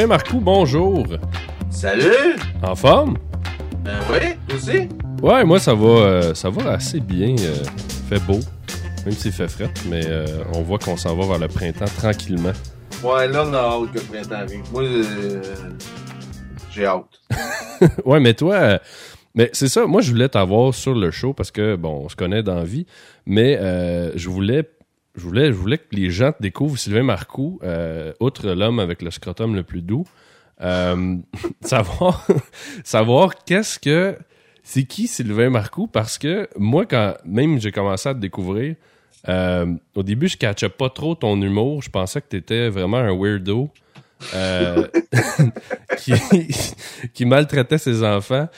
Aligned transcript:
Sylvain 0.00 0.14
Marcoux, 0.14 0.40
bonjour. 0.40 1.06
Salut! 1.68 2.38
En 2.62 2.74
forme? 2.74 3.18
Ben 3.84 3.98
oui, 4.10 4.54
aussi? 4.56 4.88
Ouais, 5.22 5.44
moi 5.44 5.60
ça 5.60 5.74
va, 5.74 5.88
euh, 5.88 6.32
ça 6.34 6.48
va 6.48 6.70
assez 6.72 7.00
bien. 7.00 7.36
euh, 7.38 7.62
fait 8.08 8.18
beau, 8.20 8.38
même 9.04 9.12
s'il 9.12 9.30
fait 9.32 9.46
frais, 9.46 9.68
mais 9.90 10.00
euh, 10.06 10.24
on 10.54 10.62
voit 10.62 10.78
qu'on 10.78 10.96
s'en 10.96 11.14
va 11.14 11.26
vers 11.26 11.38
le 11.38 11.48
printemps 11.48 11.84
tranquillement. 11.98 12.52
Ouais, 13.04 13.28
là, 13.28 13.44
on 13.46 13.52
a 13.52 13.58
hâte 13.58 13.92
que 13.92 13.98
le 13.98 14.04
printemps 14.04 14.36
arrive. 14.36 14.62
Moi, 14.72 14.84
euh, 14.84 15.42
j'ai 16.70 16.86
hâte. 16.86 17.20
ouais, 18.06 18.20
mais 18.20 18.32
toi, 18.32 18.78
mais 19.34 19.50
c'est 19.52 19.68
ça. 19.68 19.86
Moi, 19.86 20.00
je 20.00 20.12
voulais 20.12 20.30
t'avoir 20.30 20.72
sur 20.72 20.94
le 20.94 21.10
show 21.10 21.34
parce 21.34 21.50
que 21.50 21.76
bon, 21.76 22.04
on 22.06 22.08
se 22.08 22.16
connaît 22.16 22.42
dans 22.42 22.54
la 22.54 22.64
vie, 22.64 22.86
mais 23.26 23.58
je 24.16 24.30
voulais, 24.30 24.66
je 25.14 25.20
voulais, 25.20 25.46
je 25.46 25.52
voulais 25.56 25.78
que 25.78 25.94
les 25.94 26.10
gens 26.10 26.32
découvrent 26.40 26.78
Sylvain 26.78 27.02
Marcoux, 27.02 27.58
euh, 27.62 28.12
outre 28.20 28.48
l'homme 28.48 28.78
avec 28.78 29.02
le 29.02 29.10
scrotum 29.10 29.54
le 29.54 29.62
plus 29.62 29.82
doux, 29.82 30.04
euh, 30.60 31.16
savoir, 31.62 32.26
savoir 32.84 33.44
qu'est-ce 33.44 33.78
que 33.78 34.16
c'est 34.62 34.84
qui 34.84 35.08
Sylvain 35.08 35.50
Marcoux? 35.50 35.86
Parce 35.86 36.18
que 36.18 36.48
moi, 36.56 36.86
quand 36.86 37.14
même 37.24 37.60
j'ai 37.60 37.72
commencé 37.72 38.08
à 38.08 38.14
te 38.14 38.20
découvrir. 38.20 38.76
euh, 39.28 39.66
au 39.94 40.02
début, 40.02 40.28
je 40.28 40.36
catchais 40.36 40.68
pas 40.68 40.90
trop 40.90 41.14
ton 41.14 41.40
humour. 41.40 41.82
Je 41.82 41.90
pensais 41.90 42.20
que 42.20 42.28
tu 42.28 42.36
étais 42.36 42.68
vraiment 42.68 42.98
un 42.98 43.14
weirdo. 43.16 43.70
qui, 45.96 46.12
qui 47.14 47.24
maltraitait 47.24 47.78
ses 47.78 48.04
enfants. 48.04 48.50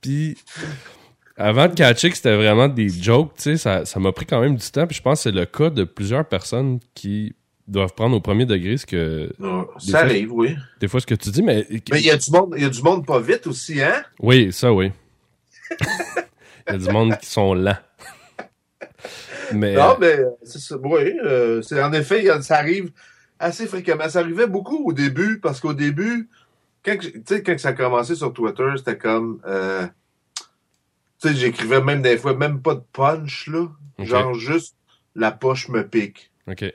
Puis, 0.00 0.36
avant 1.40 1.66
de 1.68 1.74
catcher 1.74 2.10
que 2.10 2.16
c'était 2.16 2.36
vraiment 2.36 2.68
des 2.68 2.88
jokes, 2.88 3.32
tu 3.36 3.42
sais, 3.42 3.56
ça, 3.56 3.84
ça 3.84 3.98
m'a 4.00 4.12
pris 4.12 4.26
quand 4.26 4.40
même 4.40 4.56
du 4.56 4.70
temps. 4.70 4.86
Puis 4.86 4.96
je 4.96 5.02
pense 5.02 5.18
que 5.18 5.22
c'est 5.30 5.36
le 5.36 5.46
cas 5.46 5.70
de 5.70 5.84
plusieurs 5.84 6.24
personnes 6.26 6.78
qui 6.94 7.34
doivent 7.66 7.94
prendre 7.94 8.16
au 8.16 8.20
premier 8.20 8.46
degré 8.46 8.76
ce 8.76 8.84
que, 8.86 9.32
Non, 9.38 9.62
Des 9.84 9.92
ça 9.92 9.98
fois- 10.00 10.08
arrive, 10.08 10.32
oui. 10.32 10.56
des 10.80 10.88
fois, 10.88 11.00
ce 11.00 11.06
que 11.06 11.14
tu 11.14 11.30
dis, 11.30 11.42
mais. 11.42 11.66
Mais 11.70 12.00
il 12.00 12.04
y 12.06 12.10
a 12.10 12.16
du 12.16 12.30
monde, 12.30 12.54
y 12.58 12.64
a 12.64 12.68
du 12.68 12.82
monde 12.82 13.06
pas 13.06 13.20
vite 13.20 13.46
aussi, 13.46 13.80
hein? 13.82 14.02
Oui, 14.20 14.52
ça, 14.52 14.72
oui. 14.72 14.90
Il 16.68 16.72
y 16.72 16.76
a 16.76 16.78
du 16.78 16.90
monde 16.90 17.16
qui 17.18 17.26
sont 17.26 17.54
lents. 17.54 17.76
Mais. 19.52 19.74
Non, 19.74 19.96
mais 20.00 20.18
euh, 20.20 20.30
c'est 20.42 20.60
ça. 20.60 20.76
Oui, 20.82 21.12
euh, 21.24 21.62
c'est 21.62 21.82
en 21.82 21.92
effet, 21.92 22.24
ça 22.42 22.56
arrive 22.58 22.90
assez 23.38 23.66
fréquemment. 23.66 24.08
Ça 24.08 24.20
arrivait 24.20 24.46
beaucoup 24.46 24.84
au 24.88 24.92
début, 24.92 25.40
parce 25.40 25.58
qu'au 25.60 25.72
début, 25.74 26.28
quand, 26.84 26.96
quand 27.44 27.58
ça 27.58 27.70
a 27.70 27.72
commencé 27.72 28.14
sur 28.14 28.32
Twitter, 28.32 28.68
c'était 28.76 28.96
comme. 28.98 29.40
euh, 29.46 29.86
tu 31.20 31.28
sais, 31.28 31.34
j'écrivais 31.34 31.80
même 31.80 32.02
des 32.02 32.16
fois, 32.18 32.34
même 32.34 32.60
pas 32.62 32.74
de 32.74 32.82
punch, 32.92 33.46
là. 33.48 33.66
Genre 34.06 34.34
juste 34.34 34.76
la 35.14 35.30
poche 35.32 35.68
me 35.68 35.86
pique. 35.86 36.30
OK. 36.48 36.64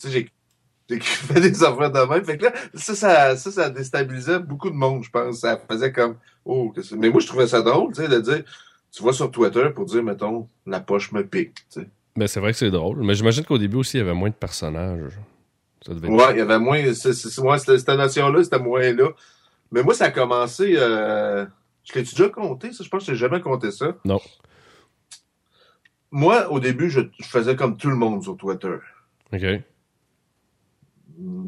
Tu 0.00 0.08
sais, 0.10 0.26
j'écrivais 0.88 1.40
des 1.40 1.62
affaires 1.62 1.90
de 1.92 2.00
même. 2.00 2.24
Fait 2.24 2.38
que 2.38 2.44
là, 2.46 2.52
ça, 2.74 2.94
ça, 2.94 3.36
ça, 3.36 3.50
ça 3.50 3.70
déstabilisait 3.70 4.38
beaucoup 4.38 4.70
de 4.70 4.74
monde, 4.74 5.04
je 5.04 5.10
pense. 5.10 5.40
Ça 5.40 5.60
faisait 5.70 5.92
comme, 5.92 6.16
oh, 6.44 6.70
que- 6.74 6.80
mais 6.96 7.10
moi, 7.10 7.20
je 7.20 7.26
trouvais 7.26 7.46
ça 7.46 7.60
drôle, 7.62 7.92
tu 7.94 8.00
sais, 8.02 8.08
de 8.08 8.18
dire, 8.18 8.42
tu 8.90 9.02
vas 9.04 9.12
sur 9.12 9.30
Twitter 9.30 9.68
pour 9.74 9.84
dire, 9.84 10.02
mettons, 10.02 10.48
la 10.66 10.80
poche 10.80 11.12
me 11.12 11.24
pique, 11.26 11.54
tu 11.70 11.80
sais. 11.82 11.88
Mais 12.16 12.26
c'est 12.26 12.40
vrai 12.40 12.52
que 12.52 12.58
c'est 12.58 12.70
drôle. 12.70 13.02
Mais 13.04 13.14
j'imagine 13.14 13.44
qu'au 13.44 13.58
début 13.58 13.76
aussi, 13.76 13.98
il 13.98 14.00
y 14.00 14.02
avait 14.02 14.14
moins 14.14 14.30
de 14.30 14.34
personnages. 14.34 15.18
Ça 15.86 15.94
devait 15.94 16.08
être- 16.08 16.14
Ouais, 16.14 16.32
il 16.32 16.38
y 16.38 16.40
avait 16.40 16.58
moins, 16.58 16.82
c'est, 16.94 17.38
ouais, 17.40 17.58
cette, 17.58 17.78
cette 17.78 17.88
notion-là, 17.88 18.42
c'était 18.42 18.58
moins 18.58 18.92
là. 18.92 19.10
Mais 19.70 19.82
moi, 19.82 19.94
ça 19.94 20.06
a 20.06 20.10
commencé, 20.10 20.74
euh, 20.76 21.44
je 21.92 21.98
l'ai 21.98 22.02
déjà 22.02 22.28
compté, 22.28 22.72
ça? 22.72 22.84
Je 22.84 22.88
pense 22.88 23.06
que 23.06 23.12
j'ai 23.12 23.18
jamais 23.18 23.40
compté 23.40 23.70
ça. 23.70 23.96
Non. 24.04 24.20
Moi, 26.10 26.50
au 26.50 26.60
début, 26.60 26.90
je, 26.90 27.00
je 27.18 27.26
faisais 27.28 27.56
comme 27.56 27.76
tout 27.76 27.88
le 27.88 27.96
monde 27.96 28.22
sur 28.22 28.36
Twitter. 28.36 28.76
OK. 29.32 29.44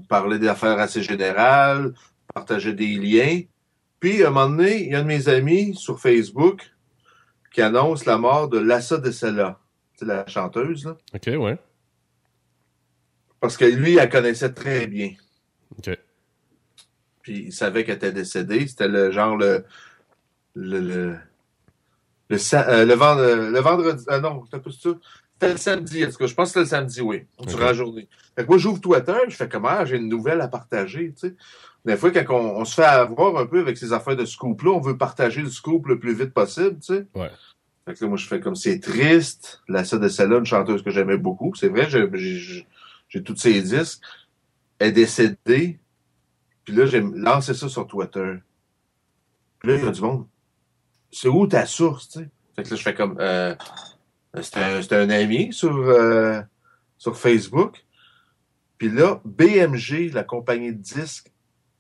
parler 0.09 0.39
d'affaires 0.39 0.79
assez 0.79 1.03
générales, 1.03 1.95
partager 2.33 2.73
des 2.73 2.97
liens. 2.97 3.43
Puis, 3.99 4.23
à 4.23 4.29
un 4.29 4.31
moment 4.31 4.51
donné, 4.51 4.85
il 4.85 4.93
y 4.93 4.95
a 4.95 4.99
un 4.99 5.03
de 5.03 5.09
mes 5.09 5.29
amis 5.29 5.75
sur 5.75 6.01
Facebook 6.01 6.71
qui 7.53 7.63
annonce 7.63 8.05
la 8.05 8.19
mort 8.19 8.49
de 8.49 8.59
Lassa 8.59 8.99
de 8.99 9.11
Sella. 9.11 9.59
C'est 9.95 10.07
la 10.07 10.27
chanteuse, 10.27 10.87
là. 10.87 10.97
OK, 11.15 11.27
ouais. 11.27 11.59
Parce 13.41 13.57
que 13.57 13.65
lui, 13.65 13.97
elle 13.97 14.09
connaissait 14.09 14.53
très 14.53 14.87
bien. 14.87 15.13
OK. 15.79 15.97
Puis, 17.23 17.45
il 17.47 17.53
savait 17.53 17.85
qu'elle 17.85 17.97
était 17.97 18.13
décédée. 18.13 18.67
C'était 18.67 18.89
le 18.89 19.11
genre 19.11 19.37
le. 19.37 19.65
Le. 20.55 20.81
Le, 20.81 21.17
le, 22.29 22.37
euh, 22.55 22.85
le, 22.87 22.95
vend- 22.95 23.19
euh, 23.19 23.51
le 23.51 23.61
vendredi. 23.61 24.05
Ah 24.09 24.21
non, 24.21 24.45
c'était 24.45 24.61
pas 24.61 24.71
ça? 24.71 24.91
C'était 25.35 25.53
le 25.53 25.59
samedi. 25.59 26.05
En 26.05 26.11
tout 26.11 26.17
cas, 26.19 26.27
je 26.27 26.35
pense 26.35 26.49
que 26.53 26.61
c'était 26.65 26.77
le 26.77 26.83
samedi, 26.83 27.01
oui. 27.01 27.25
Durant 27.41 27.55
Ok. 27.55 27.61
la 27.61 27.73
journée. 27.75 28.09
Fait 28.37 28.45
que 28.45 28.49
moi, 28.49 28.59
j'ouvre 28.59 28.81
Twitter, 28.81 29.17
je 29.29 29.37
fais 29.37 29.49
comment 29.49 29.69
ah, 29.71 29.85
j'ai 29.85 29.97
une 29.97 30.09
nouvelle 30.09 30.41
à 30.41 30.49
partager, 30.49 31.13
tu 31.13 31.29
sais. 31.29 31.35
Des 31.85 31.97
fois, 31.97 32.11
quand 32.13 32.25
on, 32.31 32.61
on 32.61 32.65
se 32.65 32.75
fait 32.75 32.85
avoir 32.85 33.37
un 33.37 33.47
peu 33.47 33.59
avec 33.61 33.77
ces 33.77 33.93
affaires 33.93 34.15
de 34.17 34.25
scoop-là, 34.25 34.71
on 34.71 34.81
veut 34.81 34.97
partager 34.97 35.43
le 35.43 35.51
scoop 35.51 35.89
le 35.89 35.99
plus 35.99 36.15
vite 36.15 36.33
possible, 36.33 36.79
tu 36.79 36.95
sais. 36.95 37.07
Ouais. 37.15 37.31
Fait 37.85 37.95
que 37.95 38.05
là, 38.05 38.09
moi, 38.09 38.17
je 38.17 38.27
fais 38.29 38.39
comme 38.41 38.55
c'est 38.55 38.79
triste. 38.79 39.61
La 39.69 39.83
de 39.83 40.09
celle-là, 40.09 40.39
une 40.39 40.47
chanteuse 40.47 40.83
que 40.85 40.91
j'aimais 40.91 41.17
beaucoup. 41.17 41.53
C'est 41.57 41.69
vrai, 41.69 41.91
j'ai- 41.91 42.09
j'ai 42.15 42.67
j'ai 43.09 43.23
tous 43.23 43.37
ses 43.37 43.61
disques. 43.61 44.01
Elle 44.79 44.89
est 44.89 44.93
décédée. 44.93 45.79
Puis 46.65 46.73
là, 46.75 46.87
j'ai 46.87 47.01
lancé 47.01 47.53
ça 47.53 47.69
sur 47.69 47.87
Twitter. 47.89 48.37
Puis 49.59 49.69
là, 49.71 49.77
il 49.77 49.85
y 49.85 49.87
a 49.89 49.91
du 49.91 50.01
monde. 50.01 50.27
C'est 51.13 51.29
où 51.29 51.47
ta 51.47 51.67
source, 51.67 52.09
tu 52.09 52.21
sais? 52.21 52.29
Fait 52.57 52.63
que 52.65 52.71
là, 52.71 52.77
je 52.77 52.83
fais 52.83 52.95
comme 52.95 53.17
euh, 53.21 53.55
c'était 54.41 54.61
un, 54.61 54.83
c'était 54.83 54.97
un 54.97 55.11
ami 55.11 55.53
sur, 55.53 55.75
euh, 55.75 56.41
sur 56.99 57.17
Facebook. 57.17 57.85
Puis 58.79 58.91
là, 58.91 59.21
BMG, 59.25 60.13
la 60.13 60.25
compagnie 60.25 60.73
de 60.73 60.81
disques, 60.81 61.31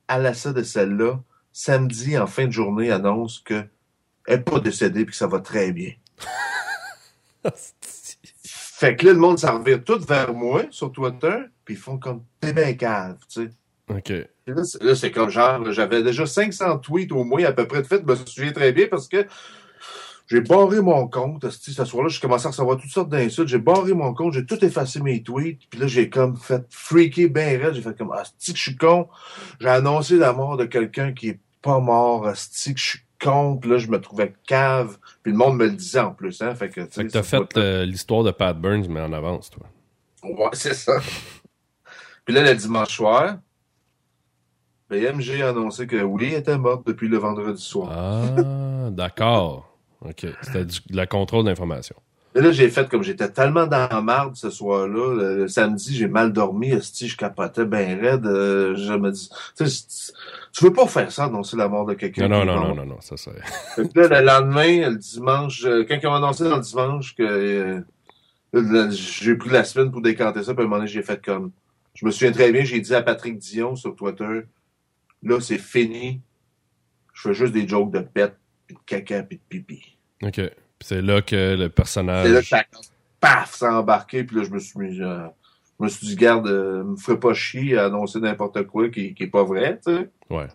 à 0.08 0.18
la 0.18 0.32
de 0.32 0.62
celle-là, 0.62 1.20
samedi, 1.52 2.18
en 2.18 2.26
fin 2.26 2.46
de 2.46 2.52
journée, 2.52 2.90
annonce 2.90 3.40
que 3.40 3.64
elle 4.26 4.38
n'est 4.38 4.42
pas 4.44 4.60
décédée 4.60 5.04
puis 5.04 5.12
que 5.12 5.16
ça 5.16 5.26
va 5.26 5.40
très 5.40 5.72
bien. 5.72 5.92
Fait 8.44 8.96
que 8.96 9.06
là, 9.06 9.12
le 9.12 9.18
monde 9.18 9.38
s'en 9.38 9.58
revient 9.58 9.80
tout 9.84 9.98
vers 10.00 10.32
moi 10.34 10.64
sur 10.70 10.92
Twitter, 10.92 11.38
puis 11.64 11.74
ils 11.74 11.80
font 11.80 11.98
comme 11.98 12.24
t'es 12.40 12.52
bien 12.52 12.74
cave, 12.74 13.18
tu 13.28 13.46
sais. 13.46 13.50
OK. 13.88 14.12
Là, 14.46 14.94
c'est- 14.94 15.10
comme 15.12 15.30
genre, 15.30 15.70
j'avais 15.72 16.02
déjà 16.02 16.26
500 16.26 16.78
tweets 16.78 17.12
au 17.12 17.24
moins 17.24 17.44
à 17.44 17.52
peu 17.52 17.66
près 17.66 17.82
de 17.82 17.86
fait, 17.86 18.02
je 18.06 18.10
me 18.10 18.16
souviens 18.26 18.52
très 18.52 18.72
bien 18.72 18.86
parce 18.90 19.06
que 19.08 19.26
j'ai 20.26 20.40
barré 20.40 20.80
mon 20.80 21.06
compte. 21.08 21.48
Ce 21.50 21.84
soir-là, 21.84 22.08
je 22.08 22.20
commençais 22.20 22.46
à 22.46 22.50
recevoir 22.50 22.78
toutes 22.78 22.90
sortes 22.90 23.10
d'insultes. 23.10 23.48
J'ai 23.48 23.58
barré 23.58 23.92
mon 23.92 24.14
compte, 24.14 24.32
j'ai 24.32 24.46
tout 24.46 24.64
effacé 24.64 25.00
mes 25.00 25.22
tweets. 25.22 25.60
Puis 25.68 25.78
là, 25.78 25.86
j'ai 25.86 26.08
comme 26.08 26.36
fait 26.36 26.64
freaker 26.70 27.28
bien 27.28 27.58
raide. 27.58 27.74
J'ai 27.74 27.82
fait 27.82 27.96
comme, 27.96 28.12
asti 28.12 28.52
que 28.52 28.58
je 28.58 28.62
suis 28.62 28.76
con. 28.76 29.08
J'ai 29.60 29.68
annoncé 29.68 30.16
la 30.16 30.32
mort 30.32 30.56
de 30.56 30.64
quelqu'un 30.64 31.12
qui 31.12 31.28
est 31.30 31.40
pas 31.60 31.78
mort. 31.80 32.26
Asti 32.26 32.74
que 32.74 32.80
je 32.80 32.86
suis 32.86 33.00
con. 33.22 33.58
Puis 33.58 33.70
là, 33.70 33.78
je 33.78 33.88
me 33.88 34.00
trouvais 34.00 34.34
cave. 34.46 34.96
Puis 35.22 35.32
le 35.32 35.38
monde 35.38 35.56
me 35.58 35.66
le 35.66 35.72
disait 35.72 36.00
en 36.00 36.12
plus. 36.12 36.40
Hein? 36.40 36.54
Fait 36.54 36.70
que, 36.70 36.80
tu 36.80 37.04
doit 37.04 37.22
fait 37.22 37.56
euh, 37.58 37.84
l'histoire 37.84 38.22
de 38.24 38.30
Pat 38.30 38.58
Burns, 38.58 38.86
mais 38.88 39.00
en 39.00 39.12
avance, 39.12 39.50
toi. 39.50 39.66
Ouais, 40.24 40.50
c'est 40.54 40.74
ça. 40.74 40.94
Puis 42.24 42.34
là, 42.34 42.42
le 42.42 42.54
dimanche 42.54 42.96
soir, 42.96 43.36
BMG 44.92 45.42
a 45.42 45.48
annoncé 45.50 45.86
que 45.86 45.96
elle 45.96 46.32
était 46.34 46.58
morte 46.58 46.86
depuis 46.86 47.08
le 47.08 47.16
vendredi 47.18 47.62
soir. 47.62 47.88
Ah, 47.90 48.90
d'accord. 48.90 49.68
OK. 50.04 50.26
C'était 50.42 50.64
du- 50.64 50.80
de 50.90 50.96
la 50.96 51.06
contrôle 51.06 51.44
d'information. 51.44 51.96
Et 52.34 52.40
là, 52.40 52.50
j'ai 52.50 52.70
fait 52.70 52.88
comme 52.88 53.02
j'étais 53.02 53.28
tellement 53.28 53.66
dans 53.66 53.88
la 53.90 54.00
marde 54.00 54.36
ce 54.36 54.48
soir-là. 54.48 55.14
Le, 55.14 55.36
le 55.36 55.48
samedi, 55.48 55.94
j'ai 55.94 56.08
mal 56.08 56.32
dormi. 56.32 56.70
esti, 56.70 57.06
je 57.08 57.16
capotais 57.16 57.66
bien 57.66 57.98
raide. 58.00 58.24
euh, 58.26 58.74
je 58.74 58.92
me 58.94 59.10
dis, 59.10 59.28
tu 60.52 60.64
veux 60.64 60.72
pas 60.72 60.86
faire 60.86 61.12
ça, 61.12 61.24
annoncer 61.24 61.56
la 61.58 61.68
mort 61.68 61.84
de 61.86 61.94
quelqu'un. 61.94 62.28
Non, 62.28 62.44
non, 62.44 62.54
non, 62.56 62.68
non, 62.68 62.74
non, 62.74 62.86
non, 62.86 63.00
ça 63.00 63.16
c'est. 63.18 63.32
Là, 63.94 64.20
le 64.20 64.26
lendemain, 64.26 64.90
le 64.90 64.96
dimanche, 64.96 65.62
euh, 65.66 65.84
quand 65.86 65.98
ils 66.02 66.06
ont 66.06 66.14
annoncé 66.14 66.44
dans 66.44 66.56
le 66.56 66.62
dimanche 66.62 67.14
que 67.14 67.22
euh, 67.22 67.80
là, 68.54 68.88
j'ai 68.90 69.34
pris 69.36 69.50
la 69.50 69.64
semaine 69.64 69.90
pour 69.90 70.00
décanter 70.00 70.42
ça, 70.42 70.54
puis 70.54 70.62
à 70.62 70.64
un 70.64 70.68
moment 70.68 70.78
donné, 70.78 70.88
j'ai 70.90 71.02
fait 71.02 71.22
comme. 71.22 71.50
Je 71.94 72.06
me 72.06 72.10
souviens 72.10 72.32
très 72.32 72.50
bien, 72.50 72.64
j'ai 72.64 72.80
dit 72.80 72.94
à 72.94 73.02
Patrick 73.02 73.36
Dion 73.38 73.76
sur 73.76 73.94
Twitter, 73.94 74.46
là, 75.22 75.40
c'est 75.40 75.58
fini. 75.58 76.20
Je 77.14 77.28
fais 77.28 77.34
juste 77.34 77.52
des 77.52 77.66
jokes 77.68 77.92
de 77.92 78.00
pète, 78.00 78.36
puis 78.66 78.76
de 78.76 78.80
caca, 78.86 79.22
puis 79.22 79.36
de 79.38 79.42
pipi. 79.48 79.96
OK. 80.22 80.34
Puis 80.34 80.50
c'est 80.80 81.02
là 81.02 81.22
que 81.22 81.54
le 81.56 81.64
C'est 81.64 81.68
personnage. 81.68 82.28
là 82.30 82.40
que 82.40 82.46
ça 82.46 82.64
paf, 83.20 83.54
ça 83.54 83.70
a 83.70 83.78
embarqué, 83.80 84.24
puis 84.24 84.36
là, 84.36 84.42
je 84.44 84.50
me 84.50 84.58
suis 84.58 84.78
mis. 84.78 85.00
euh, 85.00 85.26
je 85.78 85.84
me 85.84 85.88
suis 85.88 86.06
dit, 86.06 86.16
garde, 86.16 86.46
euh, 86.48 86.82
me 86.84 86.96
ferait 86.96 87.18
pas 87.20 87.34
chier 87.34 87.76
à 87.78 87.86
annoncer 87.86 88.20
n'importe 88.20 88.64
quoi 88.66 88.88
qui, 88.88 89.14
qui 89.14 89.24
est 89.24 89.28
pas 89.28 89.44
vrai, 89.44 89.80
tu 89.84 89.92
sais. 89.94 90.10
Ouais. 90.30 90.46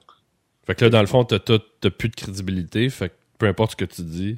Fait 0.66 0.76
que 0.76 0.84
là, 0.86 0.90
dans 0.90 1.02
le 1.02 1.08
fond, 1.08 1.24
t'as 1.24 1.40
t'as 1.40 1.90
plus 1.90 2.10
de 2.10 2.16
crédibilité. 2.16 2.90
Fait 2.90 3.10
que 3.10 3.14
peu 3.38 3.46
importe 3.48 3.72
ce 3.72 3.76
que 3.78 3.86
tu 3.86 4.02
dis, 4.02 4.38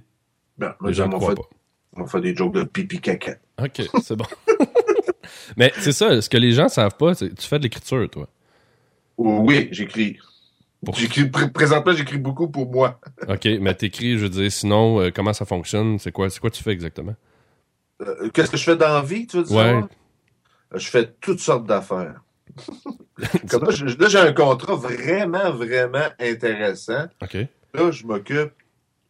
Ben, 0.58 0.76
les 0.86 0.94
gens 0.94 1.08
ne 1.08 1.14
croient 1.14 1.30
fait, 1.32 1.36
pas. 1.36 1.50
on 1.94 2.06
fait 2.06 2.22
des 2.22 2.36
jokes 2.36 2.54
de 2.54 2.64
pipi 2.64 3.00
caca. 3.02 3.36
OK, 3.60 3.82
c'est 4.04 4.16
bon. 4.16 4.26
mais 5.58 5.72
c'est 5.80 5.92
ça, 5.92 6.22
ce 6.22 6.30
que 6.30 6.38
les 6.38 6.52
gens 6.52 6.70
savent 6.70 6.98
pas, 6.98 7.14
c'est 7.16 7.30
que 7.30 7.36
tu 7.36 7.48
fais 7.48 7.58
de 7.58 7.64
l'écriture, 7.64 8.08
toi. 8.10 8.28
Oui, 9.20 9.68
j'écris. 9.72 10.18
Pour- 10.86 10.96
J'écris 10.96 11.24
pr- 11.26 11.52
présentement, 11.52 11.92
j'écris 11.92 12.18
beaucoup 12.18 12.48
pour 12.50 12.72
moi. 12.72 13.00
OK, 13.28 13.46
mais 13.60 13.74
t'écris, 13.76 14.14
je 14.18 14.24
veux 14.24 14.30
dire, 14.30 14.50
sinon, 14.52 15.02
euh, 15.02 15.12
comment 15.14 15.34
ça 15.34 15.44
fonctionne? 15.46 16.00
C'est 16.00 16.12
quoi, 16.14 16.30
c'est 16.30 16.40
quoi 16.40 16.50
tu 16.50 16.64
fais 16.64 16.72
exactement? 16.72 17.16
Euh, 18.02 18.30
Qu'est-ce 18.34 18.52
que 18.52 18.56
je 18.58 18.64
fais 18.64 18.78
dans 18.78 18.88
la 18.94 19.02
vie, 19.02 19.28
tu 19.28 19.38
veux 19.38 19.44
dire? 19.44 19.56
Ouais. 19.58 19.74
Euh, 20.74 20.78
Je 20.80 20.88
fais 20.90 21.12
toutes 21.20 21.42
sortes 21.42 21.66
d'affaires. 21.66 22.22
Là, 23.18 24.08
j'ai 24.08 24.18
un 24.20 24.32
contrat 24.32 24.76
vraiment, 24.76 25.52
vraiment 25.52 26.08
intéressant. 26.20 27.08
OK. 27.22 27.36
Là, 27.74 27.92
je 27.92 28.06
m'occupe 28.06 28.52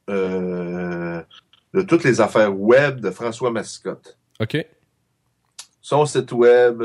euh, 0.09 1.21
de 1.73 1.81
toutes 1.83 2.03
les 2.03 2.19
affaires 2.19 2.57
web 2.59 3.00
de 3.00 3.12
François 3.12 3.51
Mascotte. 3.51 4.17
OK. 4.39 4.57
Son 5.81 6.05
site 6.07 6.31
web, 6.31 6.83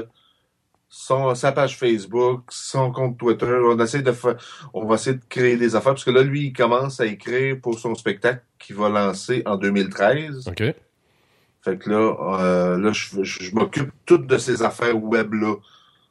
son, 0.97 1.35
sa 1.35 1.51
page 1.51 1.77
Facebook, 1.77 2.43
son 2.51 2.93
compte 2.93 3.19
Twitter. 3.19 3.47
On 3.65 3.79
essaie 3.81 4.01
de 4.03 4.13
fa- 4.13 4.37
on 4.73 4.85
va 4.87 4.95
essayer 4.95 5.17
de 5.17 5.23
créer 5.29 5.57
des 5.57 5.75
affaires 5.75 5.93
parce 5.95 6.05
que 6.05 6.11
là, 6.13 6.23
lui, 6.23 6.47
il 6.47 6.53
commence 6.53 7.01
à 7.01 7.07
écrire 7.07 7.59
pour 7.61 7.79
son 7.81 7.97
spectacle 7.97 8.43
qu'il 8.61 8.77
va 8.77 8.89
lancer 8.89 9.43
en 9.45 9.57
2013. 9.57 10.47
OK. 10.49 10.63
Fait 11.63 11.79
que 11.79 11.91
là, 11.91 12.15
euh, 12.41 12.79
là, 12.79 12.93
je, 12.93 13.23
je- 13.25 13.43
je 13.43 13.55
m'occupe 13.55 13.91
toutes 14.07 14.27
de 14.29 14.39
ces 14.39 14.63
affaires 14.63 14.97
web-là. 15.03 15.55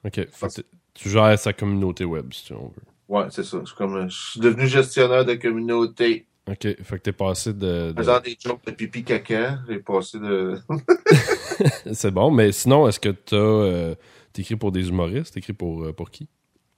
OK. 0.06 0.14
Fait 0.16 0.48
que 0.48 0.54
t- 0.54 0.66
tu 0.94 1.10
gères 1.10 1.40
sa 1.40 1.54
communauté 1.54 2.04
web, 2.04 2.34
si 2.34 2.52
on 2.52 2.68
veut. 2.68 2.84
Ouais, 3.08 3.26
c'est 3.30 3.44
ça. 3.46 3.62
C'est 3.66 3.76
comme, 3.76 4.10
je 4.10 4.18
suis 4.32 4.40
devenu 4.42 4.68
gestionnaire 4.68 5.24
de 5.24 5.36
communauté. 5.36 6.26
OK. 6.50 6.58
Fait 6.62 6.76
que 6.84 6.98
t'es 6.98 7.12
passé 7.14 7.54
de... 7.54 7.92
de- 7.92 7.94
Faisant 7.96 8.20
des 8.20 8.38
jokes 8.38 8.66
de 8.66 8.72
pipi 8.72 9.04
caca, 9.06 9.60
j'ai 9.70 9.80
passé 9.80 10.20
de... 10.20 10.60
C'est 11.94 12.12
bon, 12.12 12.32
mais 12.32 12.52
sinon, 12.52 12.88
est-ce 12.88 13.00
que 13.00 13.10
t'as... 13.10 13.38
Euh, 13.38 13.96
T'écris 14.34 14.56
pour 14.56 14.72
des 14.72 14.90
humoristes? 14.90 15.34
T'écris 15.36 15.54
pour, 15.54 15.84
euh, 15.84 15.94
pour 15.94 16.10
qui? 16.12 16.28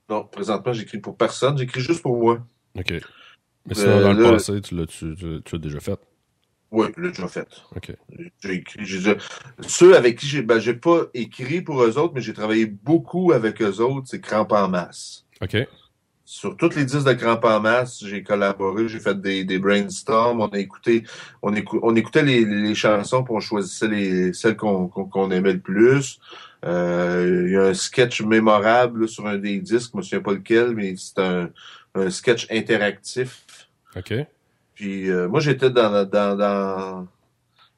Non, 0.08 0.24
présentement, 0.24 0.72
j'écris 0.72 0.98
pour 0.98 1.16
personne. 1.16 1.56
J'écris 1.58 1.80
juste 1.80 2.02
pour 2.02 2.16
moi. 2.18 2.46
OK. 2.78 2.92
Mais 3.68 3.74
sinon, 3.74 3.98
Euh, 3.98 4.02
dans 4.02 4.12
le 4.12 4.22
là- 4.22 4.30
passé, 4.32 4.60
tu 4.60 4.76
l'as 4.76 4.86
tu, 4.86 5.14
tu, 5.16 5.40
tu 5.44 5.54
l'as 5.56 5.60
déjà 5.60 5.80
fait? 5.80 5.98
Oui, 6.70 6.86
je 6.96 7.02
l'ai 7.02 7.08
déjà 7.08 7.26
fait. 7.28 7.48
OK. 7.74 7.92
J'ai 8.40 8.52
écrit, 8.54 8.84
j'ai 8.84 8.98
déjà- 8.98 9.16
Ceux 9.66 9.96
avec 9.96 10.18
qui 10.18 10.26
j'ai, 10.26 10.42
ben, 10.42 10.58
j'ai 10.58 10.74
pas 10.74 11.02
écrit 11.14 11.62
pour 11.62 11.82
eux 11.82 11.96
autres, 11.98 12.12
mais 12.14 12.20
j'ai 12.20 12.32
travaillé 12.34 12.66
beaucoup 12.66 13.32
avec 13.32 13.60
eux 13.62 13.80
autres, 13.80 14.06
c'est 14.08 14.20
Cramp 14.20 14.48
en 14.50 14.68
masse. 14.68 15.24
OK. 15.42 15.56
Sur 16.24 16.56
toutes 16.56 16.74
les 16.74 16.84
disques 16.84 17.06
de 17.06 17.12
Cramp 17.12 17.40
en 17.44 17.60
masse, 17.60 18.04
j'ai 18.04 18.22
collaboré, 18.24 18.88
j'ai 18.88 18.98
fait 18.98 19.20
des, 19.20 19.44
des 19.44 19.58
brainstorms, 19.60 20.40
on 20.40 20.48
a 20.48 20.58
écouté, 20.58 21.04
on, 21.40 21.54
écou- 21.54 21.78
on 21.82 21.94
écoutait 21.94 22.24
les, 22.24 22.44
les 22.44 22.74
chansons, 22.74 23.22
puis 23.22 23.32
on 23.34 23.40
choisissait 23.40 23.86
les, 23.88 24.32
celles 24.32 24.56
qu'on 24.56 25.30
aimait 25.30 25.52
le 25.54 25.60
plus. 25.60 26.18
Euh, 26.64 27.44
il 27.46 27.52
y 27.52 27.56
a 27.56 27.64
un 27.64 27.74
sketch 27.74 28.22
mémorable 28.22 29.02
là, 29.02 29.06
sur 29.06 29.26
un 29.26 29.36
des 29.36 29.60
disques, 29.60 29.90
je 29.92 29.98
me 29.98 30.02
souviens 30.02 30.20
pas 30.20 30.32
lequel, 30.32 30.74
mais 30.74 30.94
c'est 30.96 31.18
un, 31.18 31.50
un 31.94 32.10
sketch 32.10 32.46
interactif. 32.50 33.44
OK. 33.94 34.14
Puis 34.74 35.10
euh, 35.10 35.28
moi, 35.28 35.40
j'étais 35.40 35.70
dans, 35.70 36.04
dans, 36.04 36.36
dans, 36.36 37.08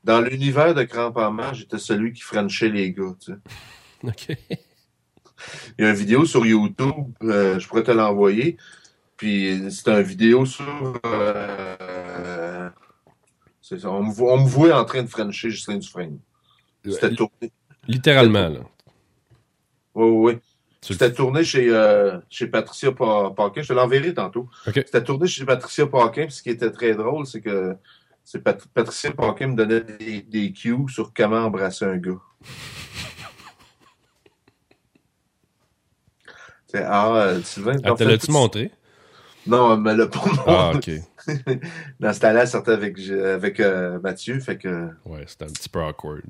dans 0.04 0.20
l'univers 0.20 0.74
de 0.74 0.82
Cramp 0.82 1.12
en 1.16 1.52
j'étais 1.52 1.78
celui 1.78 2.12
qui 2.12 2.22
frenchait 2.22 2.68
les 2.68 2.92
gars. 2.92 3.14
Tu 3.20 3.32
sais. 3.32 3.38
OK. 4.04 4.36
Il 5.78 5.84
y 5.84 5.86
a 5.86 5.90
une 5.90 5.96
vidéo 5.96 6.24
sur 6.24 6.44
YouTube, 6.44 7.12
euh, 7.22 7.58
je 7.58 7.68
pourrais 7.68 7.84
te 7.84 7.92
l'envoyer. 7.92 8.56
Puis 9.16 9.70
c'est 9.70 9.88
une 9.88 10.02
vidéo 10.02 10.44
sur. 10.46 11.00
euh, 11.06 12.68
c'est 13.60 13.80
ça, 13.80 13.90
on, 13.90 14.04
me 14.04 14.12
voit, 14.12 14.32
on 14.34 14.44
me 14.44 14.48
voit 14.48 14.80
en 14.80 14.84
train 14.84 15.02
de 15.02 15.08
frencher 15.08 15.50
Justin 15.50 15.76
Dufresne. 15.76 16.18
C'était 16.84 17.14
tourné. 17.14 17.52
Littéralement, 17.88 18.48
là. 18.48 18.60
Oui, 19.94 20.08
oui, 20.10 20.32
oui. 20.34 20.38
C'était 20.80 21.12
tourné 21.12 21.42
chez, 21.42 21.68
euh, 21.70 22.18
chez 22.30 22.46
Patricia 22.46 22.92
Pa- 22.92 23.32
Paquin. 23.36 23.62
Je 23.62 23.68
te 23.68 23.72
l'enverrai 23.72 24.14
tantôt. 24.14 24.48
OK. 24.66 24.74
C'était 24.74 25.02
tourné 25.02 25.26
chez 25.26 25.44
Patricia 25.44 25.86
Paquin. 25.86 26.26
Puis 26.26 26.34
ce 26.36 26.42
qui 26.42 26.50
était 26.50 26.70
très 26.70 26.94
drôle, 26.94 27.26
c'est 27.26 27.40
que 27.40 27.74
c'est 28.24 28.40
Pat- 28.44 28.64
Patricia 28.72 29.10
Paquin 29.10 29.48
me 29.48 29.56
donnait 29.56 29.80
des, 29.80 30.22
des 30.22 30.52
cues 30.52 30.76
sur 30.88 31.12
comment 31.12 31.38
embrasser 31.46 31.84
un 31.84 31.96
gars. 31.96 32.20
Ah, 36.74 37.14
euh, 37.16 37.42
Sylvain, 37.42 37.76
Ah, 37.82 37.92
te 37.92 38.04
l'as-tu 38.04 38.30
montré? 38.30 38.70
Non, 39.46 39.72
elle 39.74 39.80
me 39.80 39.94
l'a 39.94 40.06
pas 40.06 40.20
Ah, 40.46 40.72
montré. 40.74 41.00
OK. 41.26 41.26
Dans 42.00 42.12
ce 42.12 42.20
temps-là, 42.20 42.42
elle 42.42 42.48
sortait 42.48 42.72
avec, 42.72 42.98
avec 43.08 43.60
euh, 43.60 43.98
Mathieu, 44.00 44.38
fait 44.40 44.58
que, 44.58 44.90
Ouais, 45.06 45.24
c'était 45.26 45.46
un 45.46 45.48
petit 45.48 45.68
peu 45.70 45.80
awkward. 45.82 46.22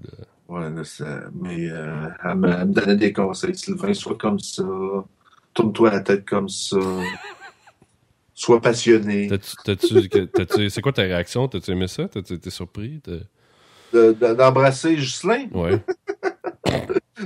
Ouais, 0.49 0.85
ça- 0.85 1.23
mais 1.35 1.69
euh, 1.71 2.09
elle, 2.25 2.35
me, 2.37 2.49
elle 2.49 2.69
me 2.69 2.73
donnait 2.73 2.97
des 2.97 3.13
conseils. 3.13 3.55
Sylvain, 3.55 3.95
sois 3.95 4.17
comme 4.17 4.39
ça, 4.39 4.65
tourne-toi 5.55 5.91
la 5.91 6.01
tête 6.01 6.25
comme 6.27 6.49
ça, 6.49 6.77
sois 8.35 8.61
passionné. 8.61 9.29
T'as-tu... 9.65 10.71
C'est 10.71 10.81
quoi 10.81 10.93
ta 10.93 11.03
réaction? 11.03 11.49
T'as-tu 11.49 11.71
aimé 11.73 11.89
ça? 11.89 12.09
T'as-tu 12.09 12.35
été 12.35 12.51
surpris? 12.51 13.01
T'as- 13.03 13.13
De- 13.93 14.13
de- 14.13 14.35
D'embrasser 14.35 14.97
Ghislain? 14.97 15.49
Ouais. 15.53 15.81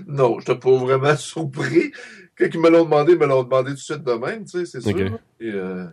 Non, 0.07 0.39
je 0.41 0.53
pas 0.53 0.77
vraiment 0.77 1.15
surpris. 1.17 1.93
Quand 2.39 2.47
ils 2.53 2.59
me 2.61 2.71
l'ont 2.71 2.85
demandé, 2.85 3.13
ils 3.13 3.19
me 3.19 3.27
l'ont 3.27 3.43
demandé 3.43 3.71
tout 3.71 3.77
de 3.77 3.81
suite 3.81 4.03
de 4.05 4.13
même, 4.13 4.45
tu 4.45 4.65
sais, 4.65 4.65
c'est 4.65 4.81
sûr. 4.81 5.19
Et, 5.39 5.51
euh, 5.51 5.85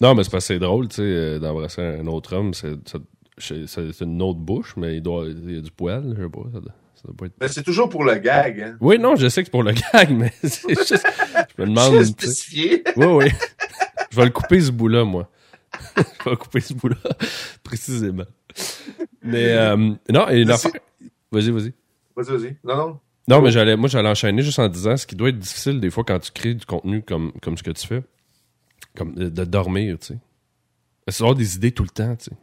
Non, 0.00 0.14
mais 0.16 0.24
c'est 0.24 0.30
parce 0.30 0.48
que 0.48 0.54
c'est 0.54 0.58
drôle, 0.58 0.88
tu 0.88 0.96
sais, 0.96 1.02
euh, 1.02 1.38
d'embrasser 1.38 1.80
un 1.82 2.06
autre 2.08 2.34
homme. 2.34 2.54
C'est, 2.54 2.76
ça- 2.88 2.98
c'est, 3.38 4.00
une 4.00 4.22
autre 4.22 4.38
bouche, 4.38 4.74
mais 4.76 4.96
il 4.96 5.02
doit 5.02 5.26
il 5.26 5.54
y 5.54 5.58
a 5.58 5.60
du 5.60 5.70
poil, 5.70 6.14
je 6.16 6.22
sais 6.22 6.28
pas. 6.28 6.42
Ça 6.52 6.60
doit, 6.60 6.74
ça 6.94 7.02
doit 7.04 7.16
pas 7.16 7.26
être... 7.26 7.34
mais 7.40 7.48
c'est 7.48 7.62
toujours 7.62 7.88
pour 7.88 8.04
le 8.04 8.14
gag, 8.16 8.60
hein. 8.60 8.76
Oui, 8.80 8.98
non, 8.98 9.16
je 9.16 9.28
sais 9.28 9.42
que 9.42 9.46
c'est 9.46 9.50
pour 9.50 9.62
le 9.62 9.72
gag, 9.72 10.10
mais 10.16 10.32
c'est 10.42 10.74
juste... 10.74 11.06
Je 11.56 11.62
me 11.62 11.68
demande... 11.68 11.94
Je 11.98 12.04
spécifié. 12.04 12.84
Oui, 12.96 13.06
oui. 13.06 13.26
Je 14.10 14.16
vais 14.16 14.24
le 14.24 14.30
couper 14.30 14.60
ce 14.60 14.70
bout-là, 14.70 15.04
moi. 15.04 15.30
je 15.96 16.30
vais 16.30 16.36
couper 16.36 16.60
ce 16.60 16.74
bout-là, 16.74 16.96
précisément. 17.62 18.26
Mais, 19.22 19.52
euh, 19.52 19.76
non, 20.10 20.28
et 20.28 20.40
une 20.40 20.48
Mais 20.48 20.54
affaire... 20.54 20.72
Vas-y, 21.30 21.50
vas-y. 21.50 21.72
Vas-y, 22.14 22.36
vas-y. 22.36 22.56
Non, 22.62 22.76
non. 22.76 23.00
Non, 23.28 23.40
mais 23.40 23.50
j'allais, 23.50 23.76
moi, 23.76 23.88
j'allais 23.88 24.08
enchaîner 24.08 24.42
juste 24.42 24.58
en 24.58 24.68
disant 24.68 24.96
ce 24.96 25.06
qui 25.06 25.16
doit 25.16 25.30
être 25.30 25.38
difficile 25.38 25.80
des 25.80 25.90
fois 25.90 26.04
quand 26.04 26.18
tu 26.18 26.32
crées 26.32 26.54
du 26.54 26.66
contenu 26.66 27.02
comme, 27.02 27.32
comme 27.40 27.56
ce 27.56 27.62
que 27.62 27.70
tu 27.70 27.86
fais. 27.86 28.02
Comme 28.94 29.14
de, 29.14 29.30
de 29.30 29.44
dormir, 29.44 29.98
tu 29.98 30.08
sais. 30.08 30.18
C'est 31.08 31.22
avoir 31.22 31.34
des 31.34 31.56
idées 31.56 31.72
tout 31.72 31.84
le 31.84 31.88
temps, 31.88 32.14
tu 32.16 32.26
sais. 32.26 32.36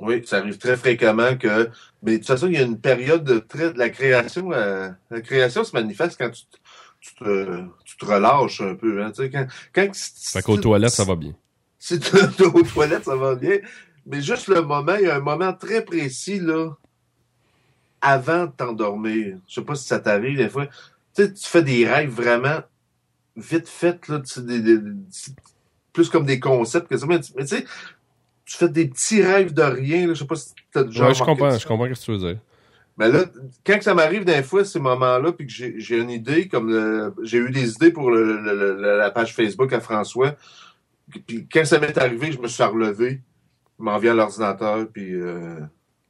Oui, 0.00 0.22
ça 0.26 0.38
arrive 0.38 0.58
très 0.58 0.76
fréquemment 0.76 1.36
que. 1.36 1.70
Mais 2.02 2.12
de 2.12 2.16
toute 2.18 2.26
façon, 2.26 2.46
il 2.48 2.54
y 2.54 2.56
a 2.58 2.62
une 2.62 2.80
période 2.80 3.24
de 3.24 3.38
très. 3.38 3.72
de 3.72 3.78
La 3.78 3.90
création, 3.90 4.52
euh, 4.52 4.90
la 5.10 5.20
création 5.20 5.64
se 5.64 5.72
manifeste 5.74 6.16
quand 6.18 6.30
tu, 6.30 6.42
te- 6.46 6.56
tu, 7.00 7.14
te, 7.16 7.62
tu 7.84 7.96
te 7.96 8.04
relâches 8.04 8.60
un 8.60 8.74
peu. 8.74 9.02
Hein, 9.02 9.10
tu 9.10 9.22
sais, 9.22 9.30
quand, 9.30 9.46
quand, 9.72 9.90
Fait 9.94 10.42
qu'aux 10.42 10.56
toilettes, 10.56 10.90
ça 10.90 11.04
va 11.04 11.16
bien. 11.16 11.34
Si 11.78 11.98
tu 12.00 12.16
es 12.16 12.42
aux 12.46 12.62
toilettes, 12.62 13.04
ça 13.04 13.16
va 13.16 13.34
bien. 13.34 13.58
Mais 14.06 14.20
juste 14.20 14.48
le 14.48 14.62
moment, 14.62 14.94
il 14.96 15.06
y 15.06 15.10
a 15.10 15.16
un 15.16 15.20
moment 15.20 15.52
très 15.52 15.84
précis, 15.84 16.40
là, 16.40 16.70
avant 18.00 18.46
de 18.46 18.50
t'endormir. 18.52 19.38
Je 19.48 19.54
sais 19.54 19.62
pas 19.64 19.74
si 19.74 19.86
ça 19.86 20.00
t'arrive 20.00 20.36
des 20.36 20.48
fois. 20.48 20.66
Tu 21.14 21.24
sais, 21.24 21.32
tu 21.32 21.46
fais 21.46 21.62
des 21.62 21.86
rêves 21.86 22.10
vraiment 22.10 22.60
vite 23.36 23.68
faits, 23.68 24.08
là, 24.08 24.20
tu 24.20 24.26
sais, 24.26 24.42
des- 24.42 24.60
des- 24.60 24.78
des- 24.78 24.96
plus 25.92 26.08
comme 26.08 26.24
des 26.26 26.40
concepts 26.40 26.88
que 26.88 26.96
ça. 26.96 27.06
Mais 27.06 27.20
tu 27.20 27.32
sais, 27.46 27.64
tu 28.44 28.56
fais 28.56 28.68
des 28.68 28.88
petits 28.88 29.22
rêves 29.22 29.52
de 29.54 29.62
rien, 29.62 30.06
là. 30.06 30.14
Je 30.14 30.20
sais 30.20 30.26
pas 30.26 30.36
si 30.36 30.52
t'as 30.72 30.84
déjà 30.84 31.06
Ouais, 31.08 31.14
je 31.14 31.22
comprends, 31.22 31.58
je 31.58 31.66
comprends 31.66 31.86
ce 31.94 32.00
que 32.00 32.04
tu 32.04 32.10
veux 32.12 32.18
dire. 32.32 32.38
Mais 32.98 33.08
là, 33.08 33.24
quand 33.64 33.80
ça 33.82 33.94
m'arrive 33.94 34.24
des 34.24 34.42
fois, 34.42 34.64
ces 34.64 34.78
moments-là, 34.78 35.32
puis 35.32 35.46
que 35.46 35.52
j'ai 35.52 35.98
une 35.98 36.10
idée, 36.10 36.46
comme 36.48 37.14
j'ai 37.22 37.38
eu 37.38 37.50
des 37.50 37.72
idées 37.72 37.90
pour 37.90 38.10
le- 38.10 38.38
le- 38.40 38.54
le- 38.76 38.98
la 38.98 39.10
page 39.10 39.34
Facebook 39.34 39.72
à 39.72 39.80
François, 39.80 40.34
puis 41.26 41.46
quand 41.50 41.64
ça 41.64 41.78
m'est 41.78 41.96
arrivé, 41.98 42.32
je 42.32 42.38
me 42.38 42.48
suis 42.48 42.62
relevé, 42.62 43.20
je 43.78 43.84
m'en 43.84 43.98
viens 43.98 44.12
à 44.12 44.14
l'ordinateur, 44.14 44.86
puis 44.92 45.14
euh, 45.14 45.60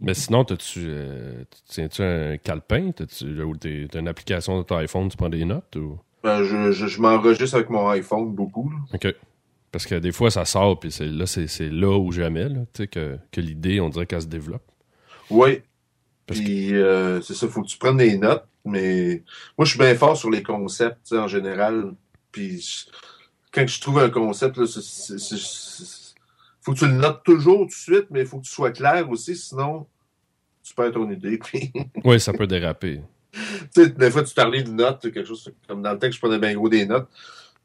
Mais 0.00 0.14
sinon, 0.14 0.44
t'as-tu, 0.44 0.80
euh, 0.88 1.44
tiens-tu 1.68 2.02
un 2.02 2.36
calepin? 2.36 2.90
T'as-tu, 2.90 3.26
t'as 3.90 4.00
une 4.00 4.08
application 4.08 4.58
de 4.58 4.64
ton 4.64 4.76
iPhone, 4.78 5.08
tu 5.08 5.16
prends 5.16 5.28
des 5.28 5.44
notes 5.44 5.76
ou? 5.76 5.98
ben, 6.24 6.42
je, 6.44 6.72
je, 6.72 6.86
je 6.88 7.00
m'enregistre 7.00 7.56
avec 7.56 7.70
mon 7.70 7.88
iPhone 7.88 8.32
beaucoup. 8.32 8.70
là. 8.70 8.76
OK. 8.94 9.14
Parce 9.72 9.86
que 9.86 9.94
des 9.94 10.12
fois, 10.12 10.30
ça 10.30 10.44
sort, 10.44 10.78
puis 10.78 10.92
c'est 10.92 11.06
là, 11.06 11.26
c'est, 11.26 11.46
c'est 11.46 11.70
là 11.70 11.98
ou 11.98 12.12
jamais, 12.12 12.48
là, 12.48 12.60
que, 12.86 13.18
que 13.32 13.40
l'idée, 13.40 13.80
on 13.80 13.88
dirait 13.88 14.06
qu'elle 14.06 14.22
se 14.22 14.26
développe. 14.26 14.62
Oui. 15.30 15.62
Parce 16.26 16.38
Puis 16.40 16.74
euh, 16.74 17.20
c'est 17.22 17.34
ça, 17.34 17.48
faut 17.48 17.62
que 17.62 17.66
tu 17.68 17.78
prennes 17.78 17.96
des 17.96 18.16
notes, 18.16 18.44
mais 18.64 19.22
moi 19.58 19.64
je 19.64 19.70
suis 19.70 19.78
bien 19.78 19.94
fort 19.96 20.16
sur 20.16 20.30
les 20.30 20.42
concepts 20.42 21.12
en 21.12 21.26
général. 21.26 21.94
Puis 22.30 22.86
quand 23.52 23.66
je 23.66 23.80
trouve 23.80 23.98
un 23.98 24.08
concept, 24.10 24.56
là, 24.56 24.66
c'est- 24.66 26.14
faut 26.60 26.72
que 26.74 26.78
tu 26.78 26.86
le 26.86 26.92
notes 26.92 27.24
toujours 27.24 27.60
tout 27.62 27.66
de 27.66 27.72
suite, 27.72 28.06
mais 28.10 28.20
il 28.20 28.26
faut 28.26 28.38
que 28.38 28.44
tu 28.44 28.52
sois 28.52 28.70
clair 28.70 29.10
aussi, 29.10 29.34
sinon 29.34 29.86
tu 30.62 30.74
perds 30.74 30.92
ton 30.92 31.10
idée. 31.10 31.38
Puis 31.38 31.72
Oui, 32.04 32.20
ça 32.20 32.32
peut 32.32 32.46
déraper. 32.46 33.00
tu 33.32 33.40
sais, 33.82 33.88
des 33.90 34.10
fois 34.10 34.22
tu 34.22 34.32
parlais 34.32 34.62
de 34.62 34.70
notes, 34.70 35.00
quelque 35.12 35.24
chose 35.24 35.52
comme 35.66 35.82
dans 35.82 35.92
le 35.92 35.98
texte, 35.98 36.20
je 36.20 36.20
prenais 36.26 36.38
bien 36.38 36.54
gros 36.54 36.68
des 36.68 36.86
notes. 36.86 37.08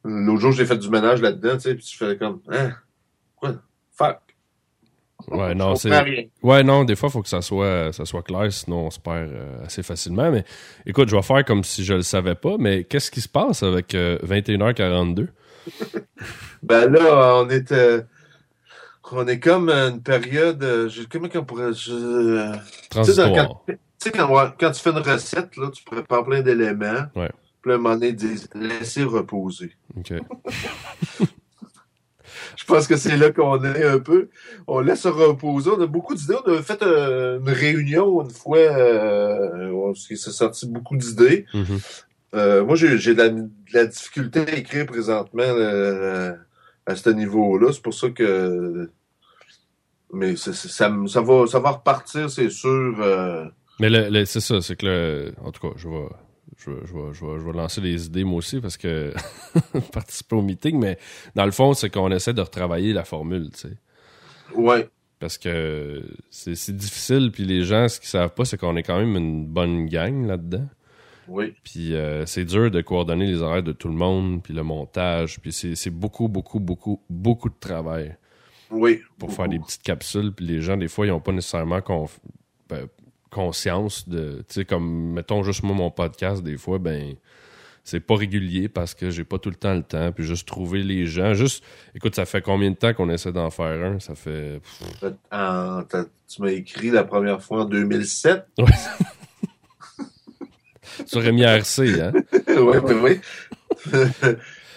L'autre 0.09 0.41
jour, 0.41 0.51
j'ai 0.53 0.65
fait 0.65 0.77
du 0.77 0.89
ménage 0.89 1.21
là-dedans, 1.21 1.53
tu 1.55 1.61
sais, 1.61 1.75
puis 1.75 1.85
je 1.91 1.97
faisais 1.97 2.17
comme 2.17 2.41
Hein? 2.49 2.71
Quoi? 3.35 3.55
Fuck. 3.95 4.19
Ouais, 5.29 5.53
non, 5.55 5.75
c'est. 5.75 5.89
Ouais, 6.43 6.63
non, 6.63 6.85
des 6.85 6.95
fois, 6.95 7.09
il 7.09 7.11
faut 7.11 7.21
que 7.21 7.27
ça 7.27 7.41
soit, 7.41 7.91
ça 7.91 8.05
soit 8.05 8.21
clair, 8.21 8.51
sinon 8.53 8.85
on 8.85 8.89
se 8.91 8.99
perd 8.99 9.29
euh, 9.31 9.65
assez 9.65 9.83
facilement. 9.83 10.31
Mais 10.31 10.45
écoute, 10.85 11.09
je 11.09 11.15
vais 11.15 11.21
faire 11.21 11.43
comme 11.43 11.63
si 11.63 11.83
je 11.83 11.95
le 11.95 12.01
savais 12.03 12.35
pas, 12.35 12.55
mais 12.57 12.83
qu'est-ce 12.85 13.11
qui 13.11 13.19
se 13.21 13.27
passe 13.27 13.63
avec 13.63 13.93
euh, 13.95 14.17
21h42? 14.23 15.27
Ben 16.63 16.91
là, 16.91 17.35
on 17.43 17.49
est, 17.49 17.71
euh, 17.71 18.01
on 19.11 19.27
est 19.27 19.39
comme 19.39 19.69
une 19.69 20.01
période, 20.01 20.63
euh, 20.63 20.89
je- 20.89 21.03
comment 21.03 21.29
qu'on 21.29 21.43
pourrait, 21.45 21.73
je- 21.73 22.53
tu 22.91 23.11
sais, 24.11 24.21
ouais, 24.21 24.43
quand 24.59 24.71
tu 24.71 24.81
fais 24.81 24.89
une 24.91 24.97
recette, 24.97 25.55
là, 25.57 25.69
tu 25.73 25.83
prépares 25.83 26.23
plein 26.25 26.41
d'éléments. 26.41 27.05
Ouais. 27.15 27.29
Puis 27.67 27.73
Puis 27.73 27.73
là, 27.73 27.73
à 27.73 27.75
un 27.75 27.79
moment 27.79 27.95
donné, 27.95 28.09
ils 28.09 28.15
disent 28.15 28.49
laissez 28.53 29.03
reposer. 29.03 29.75
OK. 29.97 30.13
Je 32.55 32.65
pense 32.65 32.87
que 32.87 32.97
c'est 32.97 33.17
là 33.17 33.31
qu'on 33.31 33.63
est 33.63 33.83
un 33.83 33.99
peu. 33.99 34.29
On 34.67 34.79
laisse 34.79 35.05
reposer. 35.05 35.69
On 35.71 35.81
a 35.81 35.85
beaucoup 35.85 36.15
d'idées. 36.15 36.35
On 36.45 36.53
a 36.53 36.61
fait 36.61 36.81
euh, 36.81 37.39
une 37.39 37.49
réunion 37.49 38.23
une 38.23 38.29
fois. 38.29 38.57
Euh, 38.57 39.69
où 39.71 39.93
s'est 39.95 40.15
sorti 40.15 40.67
beaucoup 40.67 40.97
d'idées. 40.97 41.45
Mhm. 41.53 41.79
Euh, 42.35 42.65
moi, 42.65 42.75
j'ai 42.75 43.13
de 43.13 43.17
la, 43.17 43.29
de 43.29 43.49
la 43.73 43.85
difficulté 43.85 44.39
à 44.41 44.55
écrire 44.55 44.85
présentement 44.85 45.43
à 46.85 46.95
ce 46.95 47.09
niveau-là. 47.09 47.71
C'est 47.73 47.81
pour 47.81 47.93
ça 47.93 48.09
que. 48.09 48.89
Mais 50.13 50.35
ça, 50.35 50.51
va, 50.89 51.47
ça 51.47 51.59
va 51.59 51.71
repartir, 51.71 52.29
c'est 52.29 52.49
sûr. 52.49 53.51
Mais 53.79 54.25
c'est 54.25 54.39
ça, 54.39 54.61
c'est 54.61 54.75
que 54.75 54.85
le, 54.85 55.33
en 55.43 55.51
tout 55.51 55.67
cas, 55.67 55.73
je 55.77 55.87
vais, 55.87 56.05
je 56.57 56.71
vais, 56.71 56.77
je 56.85 56.93
vais, 56.93 57.13
je 57.13 57.25
vais, 57.25 57.39
je 57.39 57.45
vais 57.45 57.53
lancer 57.53 57.81
les 57.81 58.05
idées 58.07 58.23
moi 58.23 58.37
aussi 58.39 58.59
parce 58.59 58.77
que 58.77 59.13
participer 59.93 60.35
au 60.35 60.41
meeting, 60.41 60.77
mais 60.79 60.97
dans 61.35 61.45
le 61.45 61.51
fond, 61.51 61.73
c'est 61.73 61.89
qu'on 61.89 62.11
essaie 62.11 62.33
de 62.33 62.41
retravailler 62.41 62.93
la 62.93 63.03
formule, 63.03 63.49
tu 63.51 63.59
sais. 63.69 63.77
ouais. 64.55 64.89
Parce 65.19 65.39
que 65.39 66.03
c'est 66.29 66.75
difficile, 66.77 67.31
puis 67.33 67.43
les 67.43 67.63
gens, 67.63 67.87
ce 67.87 67.99
qu'ils 67.99 68.09
savent 68.09 68.35
pas, 68.35 68.45
c'est 68.45 68.55
qu'on 68.59 68.75
est 68.77 68.83
quand 68.83 68.99
même 68.99 69.15
une 69.15 69.47
bonne 69.47 69.87
gang 69.87 70.27
là-dedans. 70.27 70.67
Oui. 71.27 71.55
Puis 71.63 71.95
euh, 71.95 72.25
c'est 72.27 72.45
dur 72.45 72.69
de 72.69 72.81
coordonner 72.81 73.25
les 73.25 73.41
horaires 73.41 73.63
de 73.63 73.71
tout 73.71 73.87
le 73.87 73.95
monde, 73.95 74.43
puis 74.43 74.53
le 74.53 74.61
montage, 74.61 75.39
puis 75.39 75.51
c'est 75.51 75.73
c'est 75.73 75.89
beaucoup, 75.89 76.27
beaucoup, 76.27 76.59
beaucoup, 76.59 77.01
beaucoup 77.09 77.49
de 77.49 77.55
travail 77.59 78.15
Oui. 78.69 79.01
pour 79.17 79.33
faire 79.33 79.49
des 79.49 79.57
petites 79.57 79.81
capsules. 79.81 80.31
Puis 80.33 80.45
les 80.45 80.61
gens, 80.61 80.77
des 80.77 80.87
fois, 80.87 81.07
ils 81.07 81.09
n'ont 81.09 81.19
pas 81.19 81.31
nécessairement 81.31 81.79
conf- 81.79 82.19
ben, 82.69 82.87
conscience 83.41 84.09
de. 84.09 84.43
Tu 84.47 84.53
sais, 84.55 84.65
comme, 84.65 85.13
mettons, 85.13 85.43
juste 85.43 85.63
moi, 85.63 85.75
mon 85.75 85.91
podcast, 85.91 86.41
des 86.43 86.57
fois, 86.57 86.79
ben. 86.79 87.15
C'est 87.89 88.01
pas 88.01 88.17
régulier 88.17 88.67
parce 88.67 88.93
que 88.93 89.09
j'ai 89.11 89.23
pas 89.23 89.37
tout 89.39 89.49
le 89.49 89.55
temps 89.55 89.73
le 89.73 89.81
temps. 89.81 90.11
Puis 90.11 90.25
juste 90.25 90.45
trouver 90.45 90.83
les 90.83 91.05
gens. 91.05 91.33
Juste, 91.33 91.63
écoute, 91.95 92.15
ça 92.15 92.25
fait 92.25 92.41
combien 92.41 92.69
de 92.69 92.75
temps 92.75 92.93
qu'on 92.93 93.09
essaie 93.09 93.31
d'en 93.31 93.49
faire 93.49 93.81
un? 93.93 93.99
Ça 94.01 94.13
fait. 94.13 94.59
En- 95.31 95.83
t'as- 95.83 96.03
tu 96.27 96.41
m'as 96.41 96.49
écrit 96.51 96.89
la 96.89 97.05
première 97.05 97.41
fois 97.41 97.61
en 97.61 97.65
2007. 97.65 98.45
sur 101.05 101.21
MIRC, 101.21 101.79
hein? 101.79 102.11
oui, 102.49 102.77
oui, 102.83 102.93
oui. 103.03 103.19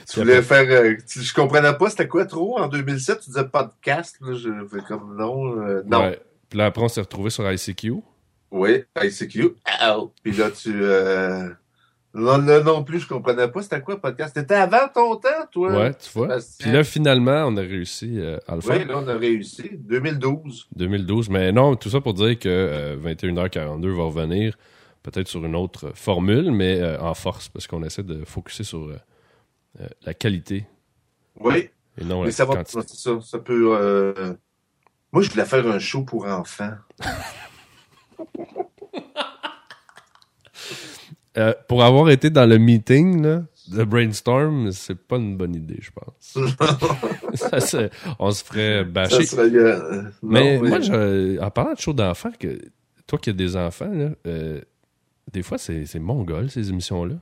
tu 0.09 0.21
voulais 0.21 0.43
faire. 0.43 0.67
euh, 0.71 0.97
tu- 1.11 1.21
je 1.23 1.35
comprenais 1.35 1.75
pas 1.75 1.90
c'était 1.90 2.07
quoi 2.09 2.26
trop 2.26 2.59
en 2.61 2.69
2007. 2.69 3.21
Tu 3.21 3.31
disais 3.31 3.45
podcast. 3.45 4.19
Là, 4.21 4.35
je 4.35 4.50
fais 4.71 4.83
comme 4.87 5.17
non. 5.17 5.61
euh, 5.61 5.83
non. 5.87 6.00
Ouais. 6.02 6.21
Puis 6.49 6.59
là, 6.59 6.67
après, 6.67 6.83
on 6.85 6.88
s'est 6.88 7.00
retrouvé 7.00 7.31
sur 7.31 7.50
ICQ. 7.50 7.95
Oui, 8.50 8.85
ICQ. 9.02 9.54
Ow. 9.83 10.12
Puis 10.23 10.33
là, 10.33 10.50
tu. 10.50 10.73
Euh... 10.83 11.49
Non, 12.12 12.38
non, 12.38 12.64
non 12.64 12.83
plus, 12.83 12.99
je 12.99 13.07
comprenais 13.07 13.47
pas 13.47 13.62
c'était 13.62 13.80
quoi 13.80 14.00
podcast. 14.00 14.35
T'étais 14.35 14.57
avant 14.57 14.88
ton 14.92 15.14
temps, 15.14 15.28
toi. 15.52 15.71
Ouais, 15.73 15.95
tu 15.95 16.11
vois. 16.12 16.38
Puis 16.59 16.73
là, 16.73 16.83
finalement, 16.83 17.45
on 17.47 17.57
a 17.57 17.61
réussi 17.61 18.19
euh, 18.19 18.37
à 18.49 18.57
le 18.57 18.61
faire. 18.62 18.78
Oui, 18.80 18.85
là, 18.85 18.95
on 18.99 19.07
a 19.07 19.14
réussi. 19.16 19.71
2012. 19.78 20.66
2012. 20.75 21.28
Mais 21.30 21.52
non, 21.52 21.76
tout 21.76 21.88
ça 21.88 22.00
pour 22.00 22.14
dire 22.14 22.37
que 22.37 22.49
euh, 22.49 22.97
21h42 22.97 23.88
va 23.97 24.02
revenir 24.02 24.57
peut-être 25.04 25.28
sur 25.28 25.45
une 25.45 25.54
autre 25.54 25.92
formule, 25.95 26.50
mais 26.50 26.80
euh, 26.80 26.99
en 27.00 27.14
force, 27.14 27.49
parce 27.49 27.69
qu'on 27.69 27.85
essaie 27.85 28.02
de 28.02 28.25
focuser 28.25 28.64
sur 28.64 28.88
euh, 28.88 28.97
euh, 29.80 29.87
la 30.04 30.12
qualité 30.12 30.66
Oui. 31.38 31.71
et 31.97 32.04
non 32.04 32.23
Mais 32.23 32.26
la 32.26 32.33
ça 32.33 32.45
va. 32.45 32.57
quantité. 32.57 32.80
c'est 32.88 32.97
Ça, 32.97 33.21
ça 33.21 33.38
peut. 33.38 33.71
euh, 33.78 34.35
Moi, 35.12 35.23
je 35.23 35.30
voulais 35.30 35.45
faire 35.47 35.64
un 35.69 35.78
show 35.78 36.02
pour 36.02 36.26
enfants. 36.26 36.73
Euh, 41.38 41.54
pour 41.68 41.84
avoir 41.84 42.10
été 42.10 42.28
dans 42.28 42.44
le 42.46 42.58
meeting 42.58 43.22
là, 43.22 43.42
de 43.68 43.84
Brainstorm, 43.84 44.72
c'est 44.72 44.99
pas 44.99 45.16
une 45.16 45.37
bonne 45.37 45.54
idée, 45.54 45.78
je 45.80 45.90
pense. 45.92 46.37
Ça, 47.60 47.88
on 48.18 48.30
se 48.32 48.42
ferait 48.44 48.78
Ça 48.78 48.84
bâcher. 48.84 49.26
serait, 49.26 49.42
euh, 49.54 50.02
non, 50.02 50.10
mais 50.22 50.58
moi, 50.58 50.80
je- 50.80 51.38
en 51.40 51.50
parlant 51.50 51.75
de 51.75 51.78
show 51.78 51.92
d'enfants, 51.92 52.32
que 52.38 52.58
toi 53.06 53.18
qui 53.18 53.30
as 53.30 53.32
des 53.32 53.56
enfants, 53.56 53.90
là, 53.92 54.10
euh, 54.26 54.60
des 55.32 55.42
fois, 55.42 55.56
c'est 55.58 55.87
c'est 55.87 56.00
mongol, 56.00 56.50
ces 56.50 56.70
émissions-là. 56.70 57.14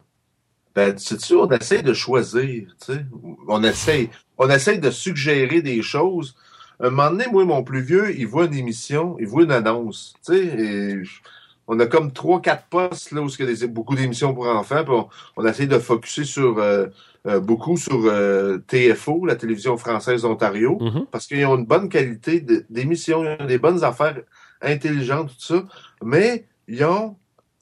Ben, 0.75 0.97
sûr, 0.97 1.43
on 1.43 1.51
essaie 1.51 1.83
de 1.83 1.93
choisir, 1.93 2.75
tu 2.87 2.93
sais. 2.95 3.05
On 3.49 3.63
essaie, 3.63 4.09
on 4.39 4.49
essaie 4.49 4.79
de 4.79 4.91
suggérer 4.91 5.61
des 5.61 5.83
choses. 5.83 6.35
Un 6.81 6.91
moment 6.91 7.11
donné, 7.11 7.25
moi, 7.31 7.45
mon 7.45 7.63
plus 7.65 7.83
vieux, 7.83 8.17
il 8.19 8.27
voit 8.27 8.47
une 8.47 8.55
émission, 8.55 9.17
il 9.19 9.27
voit 9.27 9.43
une 9.43 9.51
annonce, 9.53 10.15
tu 10.25 10.33
sais, 10.35 10.45
et 10.45 11.05
je- 11.05 11.21
on 11.69 11.79
a 11.81 11.87
comme 11.87 12.13
trois, 12.13 12.41
quatre 12.43 12.65
postes, 12.69 13.13
là, 13.13 13.21
où 13.23 13.29
il 13.29 13.39
y 13.47 13.49
a 13.49 13.55
des- 13.55 13.67
beaucoup 13.69 13.95
d'émissions 13.95 14.35
pour 14.35 14.47
enfants, 14.49 14.83
puis 14.85 14.95
on, 14.95 15.09
on 15.37 15.47
essaie 15.47 15.67
de 15.67 15.79
focuser 15.79 16.25
sur, 16.25 16.59
euh, 16.59 16.87
euh, 17.27 17.39
beaucoup 17.41 17.77
sur 17.77 18.01
euh, 18.07 18.59
TFO, 18.67 19.27
la 19.27 19.37
télévision 19.37 19.77
française 19.77 20.23
d'Ontario, 20.23 20.79
Mhm. 20.81 21.07
parce 21.11 21.27
qu'ils 21.27 21.45
ont 21.47 21.57
une 21.57 21.67
bonne 21.67 21.89
qualité 21.89 22.41
de- 22.41 22.65
d'émission, 22.71 23.23
ils 23.23 23.37
ont 23.43 23.47
des 23.47 23.59
bonnes 23.59 23.85
affaires 23.85 24.19
intelligentes, 24.63 25.29
tout 25.29 25.55
ça, 25.55 25.65
mais 26.03 26.47
ils 26.67 26.83
ont 26.85 27.17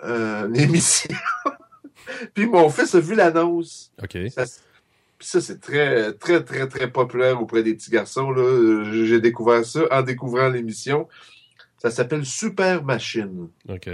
euh, 0.05 0.47
une 0.49 0.57
émission. 0.81 1.11
Puis 2.35 2.47
mon 2.47 2.69
fils 2.69 2.95
a 2.95 3.01
vu 3.01 3.15
l'annonce. 3.15 3.91
OK. 4.03 4.17
Ça, 4.31 4.45
puis 5.19 5.27
ça, 5.27 5.41
c'est 5.41 5.59
très, 5.61 6.13
très, 6.13 6.45
très, 6.45 6.69
très 6.69 6.89
populaire 6.91 7.41
auprès 7.41 7.63
des 7.63 7.75
petits 7.75 7.91
garçons. 7.91 8.31
Là. 8.31 8.85
J'ai 9.07 9.21
découvert 9.21 9.65
ça 9.65 9.81
en 9.91 10.03
découvrant 10.03 10.49
l'émission. 10.51 11.09
Ça 11.79 11.91
s'appelle 11.91 12.25
Super 12.25 12.83
Machine. 12.85 13.49
OK. 13.69 13.89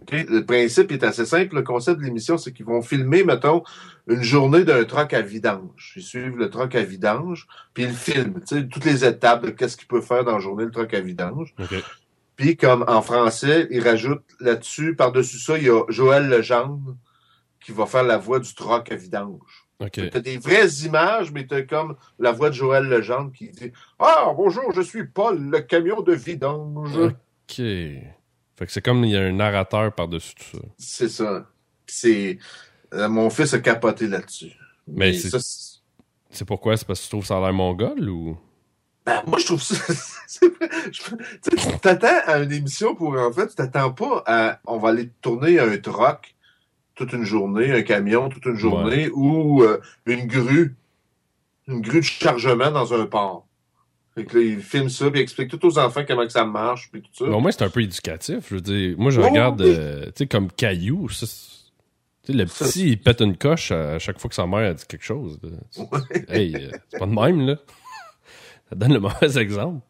OK? 0.00 0.12
Le 0.12 0.40
principe 0.40 0.90
est 0.92 1.04
assez 1.04 1.26
simple. 1.26 1.56
Le 1.56 1.62
concept 1.62 2.00
de 2.00 2.04
l'émission, 2.04 2.38
c'est 2.38 2.52
qu'ils 2.52 2.66
vont 2.66 2.82
filmer, 2.82 3.24
mettons, 3.24 3.62
une 4.08 4.22
journée 4.22 4.64
d'un 4.64 4.84
troc 4.84 5.12
à 5.12 5.20
vidange. 5.20 5.92
Ils 5.96 6.02
suivent 6.02 6.36
le 6.36 6.50
troc 6.50 6.74
à 6.74 6.82
vidange, 6.82 7.46
puis 7.74 7.84
ils 7.84 7.92
filment, 7.92 8.40
tu 8.40 8.56
sais, 8.56 8.66
toutes 8.66 8.84
les 8.84 9.04
étapes 9.04 9.44
de 9.44 9.50
qu'est-ce 9.50 9.76
qu'il 9.76 9.88
peut 9.88 10.00
faire 10.00 10.24
dans 10.24 10.32
la 10.32 10.40
journée, 10.40 10.64
le 10.64 10.70
troc 10.70 10.92
à 10.94 11.00
vidange. 11.00 11.54
OK. 11.60 11.74
Puis, 12.36 12.56
comme 12.56 12.84
en 12.88 13.02
français, 13.02 13.68
ils 13.70 13.86
rajoutent 13.86 14.24
là-dessus, 14.40 14.96
par-dessus 14.96 15.38
ça, 15.38 15.58
il 15.58 15.64
y 15.64 15.70
a 15.70 15.84
Joël 15.88 16.28
Legendre 16.28 16.96
qui 17.60 17.72
va 17.72 17.86
faire 17.86 18.02
la 18.02 18.16
voix 18.16 18.40
du 18.40 18.54
troc 18.54 18.90
à 18.90 18.96
vidange. 18.96 19.61
OK. 19.82 20.10
T'as 20.10 20.20
des 20.20 20.38
vraies 20.38 20.68
images, 20.84 21.32
mais 21.32 21.46
t'as 21.46 21.62
comme 21.62 21.96
la 22.18 22.30
voix 22.32 22.48
de 22.50 22.54
Joël 22.54 22.84
Legendre 22.84 23.32
qui 23.32 23.48
dit 23.48 23.72
Ah, 23.98 24.32
bonjour, 24.36 24.72
je 24.74 24.80
suis 24.82 25.04
Paul, 25.06 25.38
le 25.50 25.60
camion 25.60 26.00
de 26.02 26.12
vidange. 26.12 26.96
OK. 26.96 27.56
Fait 27.56 28.66
que 28.66 28.70
c'est 28.72 28.82
comme 28.82 29.04
il 29.04 29.10
y 29.10 29.16
a 29.16 29.20
un 29.22 29.32
narrateur 29.32 29.92
par-dessus 29.92 30.34
tout 30.36 30.58
ça. 30.58 30.64
C'est 30.78 31.08
ça. 31.08 31.46
C'est. 31.86 32.38
euh, 32.94 33.08
mon 33.08 33.28
fils 33.30 33.54
a 33.54 33.58
capoté 33.58 34.06
là-dessus. 34.06 34.52
Mais 34.86 35.12
c'est- 35.14 35.30
ça, 35.30 35.38
c'est- 36.30 36.44
pourquoi? 36.44 36.76
C'est 36.76 36.86
parce 36.86 37.00
que 37.00 37.04
tu 37.04 37.10
trouves 37.10 37.26
ça 37.26 37.38
a 37.38 37.40
l'air 37.40 37.52
mongol 37.52 38.08
ou? 38.08 38.38
ben, 39.04 39.20
moi, 39.26 39.38
je 39.40 39.46
trouve 39.46 39.62
ça. 39.62 39.74
Tu 40.32 40.48
tu 41.42 41.78
t'attends 41.82 42.20
à 42.26 42.38
une 42.38 42.52
émission 42.52 42.94
pour 42.94 43.14
enfants, 43.18 43.46
tu 43.46 43.54
t'attends 43.54 43.92
pas 43.92 44.22
à. 44.26 44.60
On 44.66 44.78
va 44.78 44.90
aller 44.90 45.10
tourner 45.20 45.58
un 45.58 45.76
troc 45.78 46.31
toute 47.02 47.12
une 47.12 47.24
journée, 47.24 47.72
un 47.72 47.82
camion 47.82 48.28
toute 48.28 48.46
une 48.46 48.56
journée, 48.56 49.10
ou 49.12 49.62
euh, 49.62 49.80
une 50.06 50.26
grue. 50.26 50.74
Une 51.68 51.80
grue 51.80 52.00
de 52.00 52.04
chargement 52.04 52.70
dans 52.70 52.92
un 52.94 53.06
port. 53.06 53.46
Fait 54.14 54.24
que 54.24 54.36
là, 54.36 54.44
il 54.44 54.60
filme 54.60 54.88
ça, 54.88 55.10
puis 55.10 55.20
il 55.20 55.22
explique 55.22 55.48
tout 55.48 55.64
aux 55.66 55.78
enfants 55.78 56.02
comment 56.06 56.26
que 56.26 56.32
ça 56.32 56.44
marche, 56.44 56.90
puis 56.92 57.00
tout 57.02 57.08
ça. 57.12 57.24
Mais 57.24 57.34
au 57.34 57.40
moins, 57.40 57.50
c'est 57.50 57.64
un 57.64 57.70
peu 57.70 57.82
éducatif. 57.82 58.46
Je 58.50 58.54
veux 58.56 58.60
dire, 58.60 58.94
moi, 58.98 59.10
je 59.10 59.20
regarde, 59.20 59.60
oui. 59.62 59.74
euh, 59.76 60.06
tu 60.06 60.12
sais, 60.16 60.26
comme 60.26 60.50
Caillou. 60.50 61.08
ça, 61.08 61.26
le 62.28 62.46
Ça, 62.46 62.66
petit, 62.66 62.90
il 62.90 63.00
pète 63.00 63.20
une 63.20 63.36
coche 63.36 63.70
à 63.72 63.98
chaque 63.98 64.20
fois 64.20 64.28
que 64.28 64.34
sa 64.34 64.46
mère 64.46 64.70
a 64.70 64.74
dit 64.74 64.84
quelque 64.86 65.04
chose. 65.04 65.38
Ouais. 65.76 66.26
Hey, 66.28 66.54
euh, 66.54 66.70
c'est 66.88 66.98
pas 66.98 67.06
de 67.06 67.12
même, 67.12 67.46
là. 67.46 67.56
Ça 68.68 68.76
donne 68.76 68.92
le 68.92 69.00
mauvais 69.00 69.38
exemple. 69.40 69.80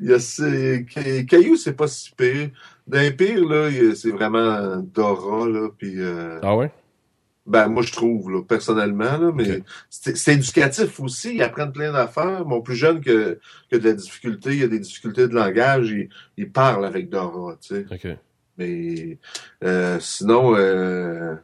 Il 0.00 0.08
y 0.08 0.14
a 0.14 1.22
Caillou, 1.24 1.56
c'est 1.56 1.74
pas 1.74 1.88
si 1.88 2.12
pire. 2.12 2.50
D'un 2.88 3.10
pire, 3.10 3.44
là, 3.46 3.70
c'est 3.94 4.10
vraiment 4.10 4.78
Dora, 4.78 5.46
là, 5.46 5.68
puis... 5.76 5.94
euh, 6.00 6.40
Ah 6.42 6.56
ouais? 6.56 6.70
Ben, 7.46 7.68
moi, 7.68 7.82
je 7.82 7.92
trouve, 7.92 8.30
là, 8.30 8.42
personnellement, 8.42 9.16
là, 9.16 9.32
mais 9.34 9.62
c'est 9.88 10.34
éducatif 10.34 11.00
aussi. 11.00 11.36
Ils 11.36 11.42
apprennent 11.42 11.72
plein 11.72 11.92
d'affaires. 11.92 12.44
Mon 12.44 12.60
plus 12.60 12.76
jeune 12.76 13.00
que, 13.00 13.38
que 13.70 13.76
de 13.76 13.88
la 13.88 13.94
difficulté, 13.94 14.50
il 14.50 14.58
y 14.60 14.64
a 14.64 14.68
des 14.68 14.80
difficultés 14.80 15.28
de 15.28 15.34
langage, 15.34 15.90
il, 15.90 16.10
il 16.36 16.50
parle 16.50 16.84
avec 16.84 17.08
Dora, 17.08 17.56
tu 17.60 17.86
sais. 17.86 17.86
OK. 17.90 18.18
Mais 18.58 19.18
euh, 19.64 19.98
sinon, 20.00 20.54
euh, 20.56 21.36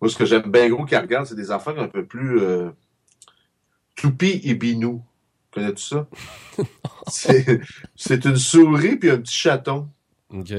moi, 0.00 0.08
ce 0.10 0.16
que 0.16 0.24
j'aime 0.26 0.50
bien 0.50 0.68
gros 0.68 0.84
qu'ils 0.84 0.98
regardent, 0.98 1.26
c'est 1.26 1.34
des 1.34 1.50
affaires 1.50 1.78
un 1.80 1.88
peu 1.88 2.04
plus 2.04 2.38
euh, 2.40 2.70
Toupi 3.96 4.40
et 4.44 4.54
Binou. 4.54 5.02
Connais-tu 5.52 5.82
ça? 5.82 6.06
c'est 7.08 7.60
c'est 7.96 8.24
une 8.26 8.36
souris 8.36 8.96
puis 8.96 9.10
un 9.10 9.18
petit 9.18 9.34
chaton. 9.34 9.88
OK. 10.40 10.54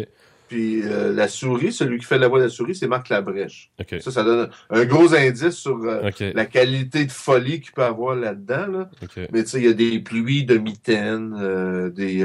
Puis 0.48 0.81
euh, 0.84 1.12
la 1.13 1.27
souris, 1.27 1.74
celui 1.74 1.98
qui 2.00 2.05
fait 2.05 2.17
la 2.17 2.29
voix 2.29 2.39
de 2.39 2.46
la 2.46 2.50
souris, 2.50 2.74
c'est 2.74 2.88
Marc 2.88 3.10
Labrèche. 3.10 3.69
Ça, 4.00 4.12
ça 4.12 4.24
donne 4.24 4.50
un 4.69 4.86
gros 4.86 5.13
indice 5.13 5.55
sur 5.57 5.75
euh, 5.84 6.00
la 6.34 6.46
qualité 6.46 7.05
de 7.05 7.12
folie 7.12 7.60
qu'il 7.60 7.74
peut 7.74 7.84
avoir 7.84 8.15
là-dedans. 8.15 8.67
Là. 8.67 8.89
Mais 9.34 9.43
tu 9.43 9.50
sais, 9.50 9.57
il 9.60 9.65
y 9.65 9.67
a 9.67 9.74
des 9.74 10.00
pluies 10.00 10.46
de 10.46 10.57
mitaines, 10.57 11.36
euh, 11.38 11.89
des, 11.89 12.24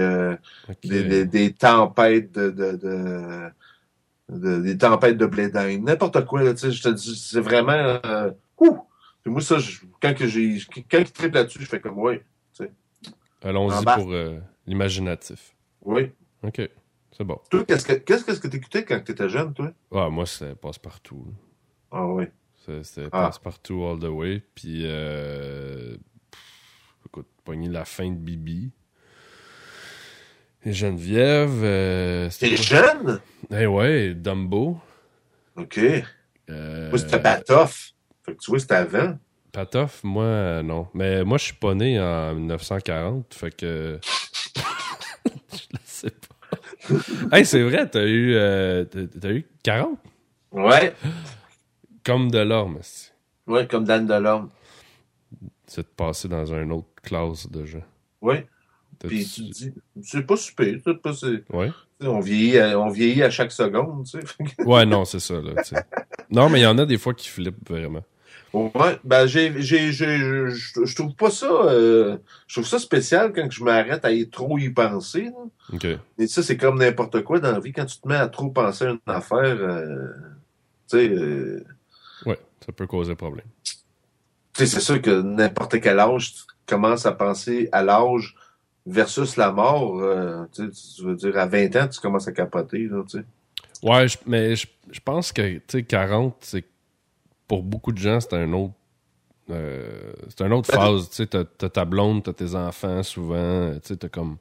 des, 0.84 1.02
des, 1.08 1.24
des 1.26 1.52
tempêtes 1.52 2.30
de, 2.30 2.50
de, 2.50 2.72
de, 2.76 3.48
de- 4.28 4.60
des 4.62 4.78
tempêtes 4.78 5.18
de 5.18 5.26
blé 5.26 5.50
n'importe 5.80 6.24
quoi, 6.24 6.44
là, 6.44 6.52
tu 6.54 6.60
sais, 6.60 6.70
je 6.70 6.80
te 6.82 6.88
dis, 6.90 7.16
c'est 7.16 7.40
vraiment, 7.40 7.98
ouh! 8.60 8.78
Puis 9.24 9.32
moi, 9.32 9.40
ça, 9.40 9.58
je- 9.58 9.80
quand 10.00 10.14
que 10.16 10.28
j'ai, 10.28 10.58
quand 10.88 10.98
il 10.98 11.10
triple 11.10 11.34
là-dessus, 11.34 11.58
je 11.60 11.66
fais 11.66 11.80
comme, 11.80 11.98
oui, 11.98 12.20
Allons-y 13.42 13.84
pour 13.84 14.12
l'imaginatif. 14.66 15.54
oui. 15.84 16.10
OK. 16.44 16.60
C'est 17.16 17.24
bon. 17.24 17.38
Toi, 17.50 17.64
qu'est-ce 17.64 17.84
que, 17.86 17.92
qu'est-ce 17.94 18.24
que 18.40 18.48
t'écoutais 18.48 18.84
quand 18.84 19.00
t'étais 19.04 19.28
jeune, 19.28 19.52
toi? 19.52 19.70
Ah, 19.94 20.08
moi, 20.08 20.24
c'était 20.26 20.54
passe-partout. 20.54 21.26
Ah 21.90 22.06
oui. 22.06 22.24
C'était 22.82 23.08
Ah. 23.12 23.26
passe-partout 23.26 23.84
all 23.84 23.98
the 23.98 24.04
way. 24.04 24.42
Puis, 24.54 24.82
euh, 24.86 25.96
pff, 26.30 26.40
écoute, 27.06 27.26
pogner 27.44 27.68
la 27.68 27.84
fin 27.84 28.08
de 28.08 28.16
Bibi. 28.16 28.70
Et 30.64 30.72
Geneviève. 30.72 31.60
Euh, 31.64 32.30
T'es 32.38 32.56
jeune? 32.56 33.20
Eh 33.50 33.66
ouais, 33.66 34.14
Dumbo. 34.14 34.78
OK. 35.56 35.78
Euh, 36.50 36.88
Moi, 36.90 36.98
c'était 36.98 37.18
Batoff. 37.18 37.92
Fait 38.24 38.34
que 38.34 38.38
tu 38.38 38.50
vois, 38.52 38.60
c'était 38.60 38.76
avant. 38.76 39.18
Patoff, 39.50 40.02
moi, 40.04 40.24
euh, 40.24 40.62
non. 40.62 40.88
Mais 40.94 41.24
moi, 41.24 41.36
je 41.36 41.44
suis 41.46 41.54
pas 41.54 41.74
né 41.74 42.00
en 42.00 42.34
1940, 42.36 43.34
fait 43.34 43.50
que. 43.54 43.98
je 45.26 45.58
le 45.72 45.78
sais 45.84 46.10
pas. 46.10 46.58
hey, 47.32 47.44
c'est 47.46 47.62
vrai, 47.62 47.88
t'as 47.88 48.04
eu, 48.04 48.34
euh, 48.34 48.84
t'as 48.84 49.30
eu 49.30 49.46
40? 49.62 49.98
Ouais. 50.52 50.94
Comme 52.04 52.30
de 52.30 52.38
l'orme. 52.40 52.78
Ouais, 53.46 53.66
comme 53.66 53.84
Dan 53.84 54.06
Delorme. 54.06 54.50
C'est 55.66 55.82
de 55.82 55.86
passer 55.86 56.28
dans 56.28 56.44
une 56.46 56.72
autre 56.72 56.88
classe 57.02 57.48
de 57.50 57.64
jeu. 57.64 57.82
Oui. 58.20 58.36
T'as- 58.98 59.08
Puis 59.08 59.24
tu 59.24 59.42
te 59.48 59.50
dis, 59.50 59.72
c'est 60.02 60.26
pas 60.26 60.36
super. 60.36 60.74
C'est 60.84 60.94
pas, 61.00 61.12
Ouais? 61.50 61.70
on, 62.02 62.20
vieillit 62.20 62.58
à, 62.58 62.78
on 62.78 62.88
vieillit 62.90 63.22
à 63.22 63.30
chaque 63.30 63.52
seconde, 63.52 64.04
tu 64.06 64.20
sais. 64.20 64.64
Ouais, 64.64 64.84
non, 64.84 65.04
c'est 65.04 65.20
ça, 65.20 65.34
là. 65.40 65.54
Non, 66.30 66.48
mais 66.48 66.60
il 66.60 66.62
y 66.62 66.66
en 66.66 66.78
a 66.78 66.84
des 66.86 66.98
fois 66.98 67.14
qui 67.14 67.28
flippent 67.28 67.68
vraiment. 67.68 68.04
Ouais, 68.52 68.98
ben 69.02 69.26
j'ai, 69.26 69.62
j'ai, 69.62 69.92
je, 69.92 70.94
trouve 70.94 71.14
pas 71.14 71.30
ça, 71.30 71.46
euh, 71.50 72.18
je 72.46 72.54
trouve 72.56 72.66
ça 72.66 72.78
spécial 72.78 73.32
quand 73.32 73.50
je 73.50 73.64
m'arrête 73.64 74.04
à 74.04 74.12
y 74.12 74.28
trop 74.28 74.58
y 74.58 74.68
penser. 74.68 75.24
là. 75.24 75.44
OK. 75.72 75.86
Et 76.18 76.26
ça, 76.26 76.42
c'est 76.42 76.58
comme 76.58 76.78
n'importe 76.78 77.22
quoi 77.22 77.40
dans 77.40 77.52
la 77.52 77.60
vie. 77.60 77.72
Quand 77.72 77.86
tu 77.86 77.98
te 77.98 78.06
mets 78.06 78.16
à 78.16 78.28
trop 78.28 78.50
penser 78.50 78.84
à 78.84 78.90
une 78.90 78.98
affaire, 79.06 79.56
euh, 79.58 80.08
tu 80.88 80.98
sais, 80.98 81.08
euh, 81.08 81.64
Ouais, 82.26 82.38
ça 82.64 82.72
peut 82.72 82.86
causer 82.86 83.14
problème. 83.14 83.46
tu 83.64 83.72
sais, 84.54 84.66
c'est 84.66 84.80
sûr 84.80 85.00
que 85.00 85.22
n'importe 85.22 85.80
quel 85.80 85.98
âge, 85.98 86.34
tu 86.34 86.42
commences 86.66 87.06
à 87.06 87.12
penser 87.12 87.70
à 87.72 87.82
l'âge 87.82 88.34
versus 88.84 89.36
la 89.36 89.50
mort. 89.50 89.98
euh, 90.00 90.44
tu 90.54 90.70
veux 91.02 91.16
dire, 91.16 91.38
à 91.38 91.46
20 91.46 91.74
ans, 91.76 91.88
tu 91.88 92.00
commences 92.00 92.28
à 92.28 92.32
capoter, 92.32 92.86
là, 92.86 93.02
tu 93.08 93.18
sais. 93.18 93.24
Ouais, 93.82 94.06
mais 94.26 94.54
je, 94.56 94.66
je 94.90 95.00
pense 95.00 95.32
que, 95.32 95.54
tu 95.54 95.62
sais, 95.68 95.82
40, 95.82 96.36
c'est 96.40 96.64
pour 97.52 97.62
beaucoup 97.62 97.92
de 97.92 97.98
gens, 97.98 98.18
c'est 98.18 98.32
un 98.32 98.50
autre. 98.54 98.72
euh, 99.50 100.14
c'est 100.30 100.40
une 100.40 100.54
autre 100.54 100.70
Ben, 100.72 100.80
phase, 100.80 101.10
tu 101.10 101.16
sais, 101.16 101.26
t'as 101.26 101.44
ta 101.68 101.84
blonde, 101.84 102.22
t'as 102.22 102.32
tes 102.32 102.54
enfants 102.54 103.02
souvent, 103.02 103.74
tu 103.74 103.80
sais, 103.88 103.96
t'as 103.96 104.08
comme. 104.08 104.38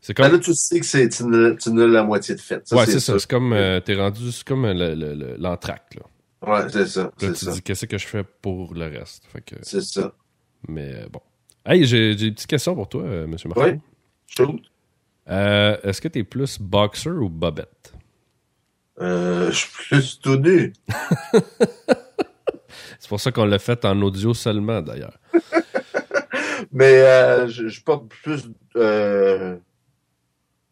C'est 0.00 0.16
Ben 0.16 0.24
comme. 0.28 0.32
là, 0.34 0.38
tu 0.38 0.54
sais 0.54 0.78
que 0.78 0.86
c'est, 0.86 1.08
tu 1.08 1.24
n'as 1.24 1.86
la 1.86 2.04
moitié 2.04 2.36
de 2.36 2.40
fait. 2.40 2.62
ouais, 2.70 2.86
c'est 2.86 3.00
ça. 3.00 3.18
C'est 3.18 3.28
comme. 3.28 3.52
euh, 3.52 3.80
T'es 3.80 3.96
rendu. 3.96 4.30
C'est 4.30 4.46
comme 4.46 4.66
euh, 4.66 4.72
le- 4.72 4.94
le- 4.94 5.14
le- 5.14 5.36
l'entracte, 5.36 5.96
là. 5.96 6.02
Ouais, 6.48 6.68
c'est 6.70 6.86
ça. 6.86 7.02
Là, 7.04 7.10
tu 7.32 7.34
ça. 7.34 7.50
dis, 7.50 7.62
qu'est-ce 7.62 7.86
que 7.86 7.98
je 7.98 8.06
fais 8.06 8.22
pour 8.22 8.72
le 8.74 8.84
reste? 8.86 9.24
Fait 9.32 9.40
que. 9.40 9.56
C'est 9.62 9.80
ça. 9.82 10.12
Mais 10.68 10.94
euh, 10.94 11.08
bon. 11.10 11.20
Hey, 11.64 11.84
j'ai 11.86 12.16
j'ai 12.16 12.28
une 12.28 12.34
petite 12.34 12.46
question 12.46 12.76
pour 12.76 12.88
toi, 12.88 13.02
euh, 13.02 13.24
M. 13.24 13.36
Martin. 13.46 13.78
Euh, 15.28 15.76
Est-ce 15.82 16.00
que 16.00 16.06
t'es 16.06 16.22
plus 16.22 16.60
boxer 16.60 17.10
ou 17.10 17.28
bobette? 17.28 17.92
Euh, 19.00 19.50
je 19.50 19.56
suis 19.56 19.70
plus 19.88 20.20
tout 20.20 20.36
nu. 20.36 20.72
C'est 23.06 23.10
pour 23.10 23.20
ça 23.20 23.30
qu'on 23.30 23.44
l'a 23.44 23.60
fait 23.60 23.84
en 23.84 24.02
audio 24.02 24.34
seulement, 24.34 24.82
d'ailleurs. 24.82 25.16
Mais 26.72 27.02
euh, 27.02 27.46
je, 27.46 27.68
je 27.68 27.80
porte 27.84 28.08
plus. 28.08 28.48
Euh... 28.74 29.54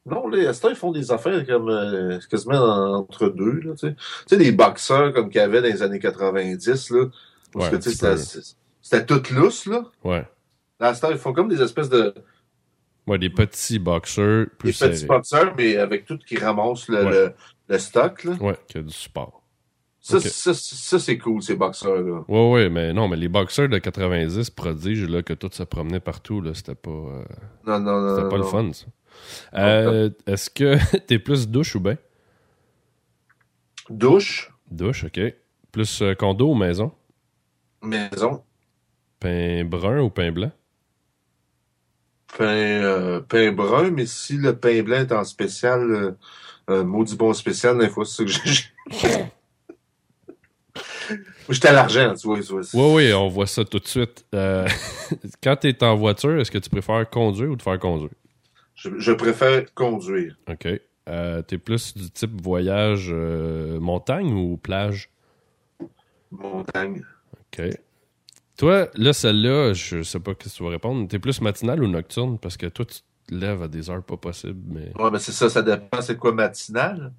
Non, 0.05 0.27
les 0.27 0.45
Astor, 0.49 0.73
ils 0.73 0.77
font 0.77 0.91
des 0.91 1.13
affaires 1.13 1.47
comme 1.47 1.69
euh, 1.69 2.19
quasiment 2.29 2.97
entre 2.97 3.29
deux. 3.29 3.61
Là, 3.61 3.75
tu 3.77 3.95
sais. 4.27 4.37
Les 4.37 4.51
boxeurs 4.51 5.13
comme 5.13 5.31
qu'il 5.31 5.41
y 5.41 5.45
avait 5.45 5.63
dans 5.63 5.69
les 5.69 5.81
années 5.85 6.01
90, 6.01 6.91
là, 6.91 7.05
Ouais, 7.55 7.71
que, 7.71 7.77
petit 7.77 7.97
c'était 8.83 9.07
tout 9.07 9.23
lousse. 9.33 9.67
Là. 9.67 9.85
Ouais. 10.03 10.27
Ils 10.81 11.17
font 11.19 11.33
comme 11.33 11.49
des 11.49 11.63
espèces 11.63 11.89
de 11.89 12.15
Ouais, 13.07 13.19
des 13.19 13.31
petits 13.31 13.79
boxers 13.79 14.47
plus 14.59 14.77
des 14.81 14.89
petits 14.89 15.07
boxeurs, 15.07 15.55
mais 15.57 15.77
avec 15.77 16.05
tout 16.05 16.19
qui 16.19 16.37
ramasse 16.37 16.89
le, 16.89 17.05
Ouais. 17.05 17.11
le, 17.13 17.33
le 17.69 17.79
stock. 17.79 18.25
Là. 18.25 18.33
Ouais, 18.41 18.59
qui 18.67 18.79
a 18.79 18.83
du 18.83 18.93
support. 18.93 19.44
Ça, 20.05 20.21
ça, 20.21 20.55
ça, 20.55 20.99
c'est 21.01 21.19
cool, 21.19 21.43
ces 21.43 21.57
boxeurs-là. 21.57 22.25
Ouais, 22.29 22.51
ouais, 22.53 22.69
mais 22.71 22.93
non, 22.95 23.09
mais 23.09 23.17
les 23.17 23.29
boxeurs 23.29 23.69
de 23.69 23.79
90 23.79 24.51
prodiges, 24.51 25.05
là, 25.05 25.23
que 25.23 25.35
tout 25.35 25.51
se 25.53 25.63
promenait 25.63 26.01
partout, 26.01 26.41
là, 26.41 26.55
c'était 26.55 26.75
pas, 26.75 26.91
euh, 26.91 27.25
Non, 27.67 27.81
non, 27.81 28.01
non. 28.01 28.09
c'était 28.09 28.25
non, 28.25 28.29
pas 28.29 28.39
le 28.39 28.45
fun, 28.45 28.73
ça. 28.73 28.87
Euh, 29.57 30.11
Est-ce 30.27 30.51
que 30.51 30.77
t'es 31.07 31.19
plus 31.19 31.49
douche 31.49 31.77
ou 31.77 31.81
bain? 31.81 31.97
Douche, 33.89 34.53
Douche, 34.71 35.05
ok. 35.05 35.21
Plus 35.73 36.03
euh, 36.03 36.15
condo 36.15 36.51
ou 36.51 36.55
maison? 36.55 36.93
maison, 37.83 38.45
Pain 39.19 39.65
brun 39.69 39.99
ou 40.03 40.09
pain 40.11 40.31
blanc? 40.31 40.53
pain, 42.37 43.23
pain 43.29 43.53
brun, 43.53 43.91
mais 43.91 44.07
si 44.07 44.37
le 44.37 44.59
pain 44.59 44.83
blanc 44.83 44.97
est 44.99 45.13
en 45.13 45.25
spécial, 45.25 46.17
maudit 46.69 47.17
bon 47.17 47.33
spécial, 47.35 47.79
des 47.79 47.89
fois, 47.91 48.05
c'est 48.05 48.29
ça 48.29 48.43
que 48.45 48.51
j'ai. 48.51 48.65
J'étais 51.49 51.69
à 51.69 51.73
l'argent, 51.73 52.15
tu 52.15 52.27
vois. 52.27 52.41
tu 52.41 52.53
vois. 52.53 52.63
Ouais, 52.75 52.95
ouais, 52.95 53.13
on 53.15 53.29
voit 53.29 53.47
ça 53.47 53.65
tout 53.65 53.79
de 53.79 53.87
suite. 53.87 54.25
Euh, 54.35 54.67
quand 55.43 55.57
t'es 55.57 55.83
en 55.83 55.97
voiture, 55.97 56.41
est-ce 56.41 56.51
que 56.51 56.59
tu 56.59 56.71
préfères 56.71 57.09
conduire 57.11 57.51
ou 57.51 57.57
te 57.57 57.63
faire 57.63 57.79
conduire? 57.79 58.11
Je, 58.75 58.91
je 58.99 59.13
préfère 59.13 59.73
conduire. 59.75 60.37
Ok. 60.49 60.69
Euh, 61.09 61.43
t'es 61.43 61.59
plus 61.59 61.95
du 61.95 62.11
type 62.11 62.41
voyage 62.43 63.09
euh, 63.13 63.79
montagne 63.79 64.33
ou 64.33 64.57
plage? 64.57 65.11
Montagne. 66.31 67.03
OK. 67.33 67.63
Toi, 68.57 68.89
là, 68.95 69.13
celle-là, 69.13 69.73
je 69.73 70.03
sais 70.03 70.21
pas 70.21 70.33
ce 70.33 70.49
que 70.49 70.57
tu 70.57 70.63
vas 70.63 70.71
répondre. 70.71 71.07
T'es 71.09 71.19
plus 71.19 71.41
matinal 71.41 71.83
ou 71.83 71.89
nocturne? 71.89 72.39
Parce 72.39 72.57
que 72.57 72.67
toi, 72.67 72.85
tu 72.85 73.01
te 73.27 73.35
lèves 73.35 73.63
à 73.63 73.69
des 73.69 73.91
heures 73.91 74.03
pas 74.03 74.17
possibles, 74.17 74.63
mais... 74.67 74.93
Ouais, 75.03 75.11
mais 75.11 75.19
c'est 75.19 75.33
ça, 75.33 75.51
ça 75.51 75.61
dépend. 75.61 76.01
C'est 76.01 76.17
quoi 76.17 76.33
matinal? 76.33 77.13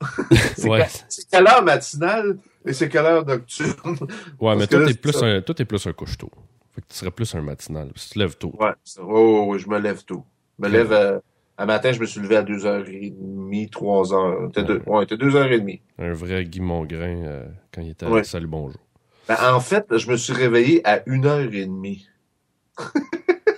C'est 0.56 0.68
Ouais, 0.68 0.86
quelle 1.30 1.46
heure 1.46 1.62
matinale? 1.62 2.38
Et 2.64 2.72
c'est 2.72 2.88
quelle 2.88 3.06
heure 3.06 3.26
nocturne? 3.26 3.96
ouais 4.40 4.56
mais 4.56 4.66
toi, 4.66 4.80
là, 4.80 4.86
t'es 4.86 4.94
plus, 4.94 5.12
ça. 5.12 5.26
un, 5.26 5.40
toi, 5.40 5.54
t'es 5.54 5.64
plus 5.64 5.86
un 5.86 5.92
couche-tôt. 5.92 6.30
Fait 6.74 6.80
que 6.80 6.86
tu 6.88 6.94
serais 6.94 7.10
plus 7.10 7.34
un 7.34 7.42
matinal. 7.42 7.92
Tu 7.94 8.08
te 8.08 8.18
lèves 8.18 8.36
tôt. 8.36 8.54
Ouais, 8.58 8.72
ouais, 8.98 9.40
ouais, 9.46 9.58
je 9.58 9.68
me 9.68 9.78
lève 9.78 10.04
tôt. 10.04 10.24
Je 10.58 10.66
me 10.66 10.70
lève 10.70 10.92
euh, 10.92 11.18
à 11.58 11.66
matin, 11.66 11.92
je 11.92 12.00
me 12.00 12.06
suis 12.06 12.20
levé 12.20 12.36
à 12.36 12.42
2h30, 12.42 13.70
3h. 13.70 14.46
C'était 14.46 14.64
deux, 14.64 14.82
ouais, 14.86 15.06
c'était 15.08 15.24
2h30. 15.24 15.80
Un 15.98 16.12
vrai 16.12 16.44
Guy 16.44 16.60
Mongrain 16.60 17.24
euh, 17.24 17.44
quand 17.72 17.82
il 17.82 17.90
était 17.90 18.06
à 18.06 18.10
Ouais. 18.10 18.24
Salut 18.24 18.46
Bonjour. 18.46 18.80
Ben, 19.28 19.36
en 19.52 19.60
fait, 19.60 19.86
je 19.96 20.10
me 20.10 20.16
suis 20.16 20.32
réveillé 20.32 20.80
à 20.86 20.98
1h30. 21.00 22.06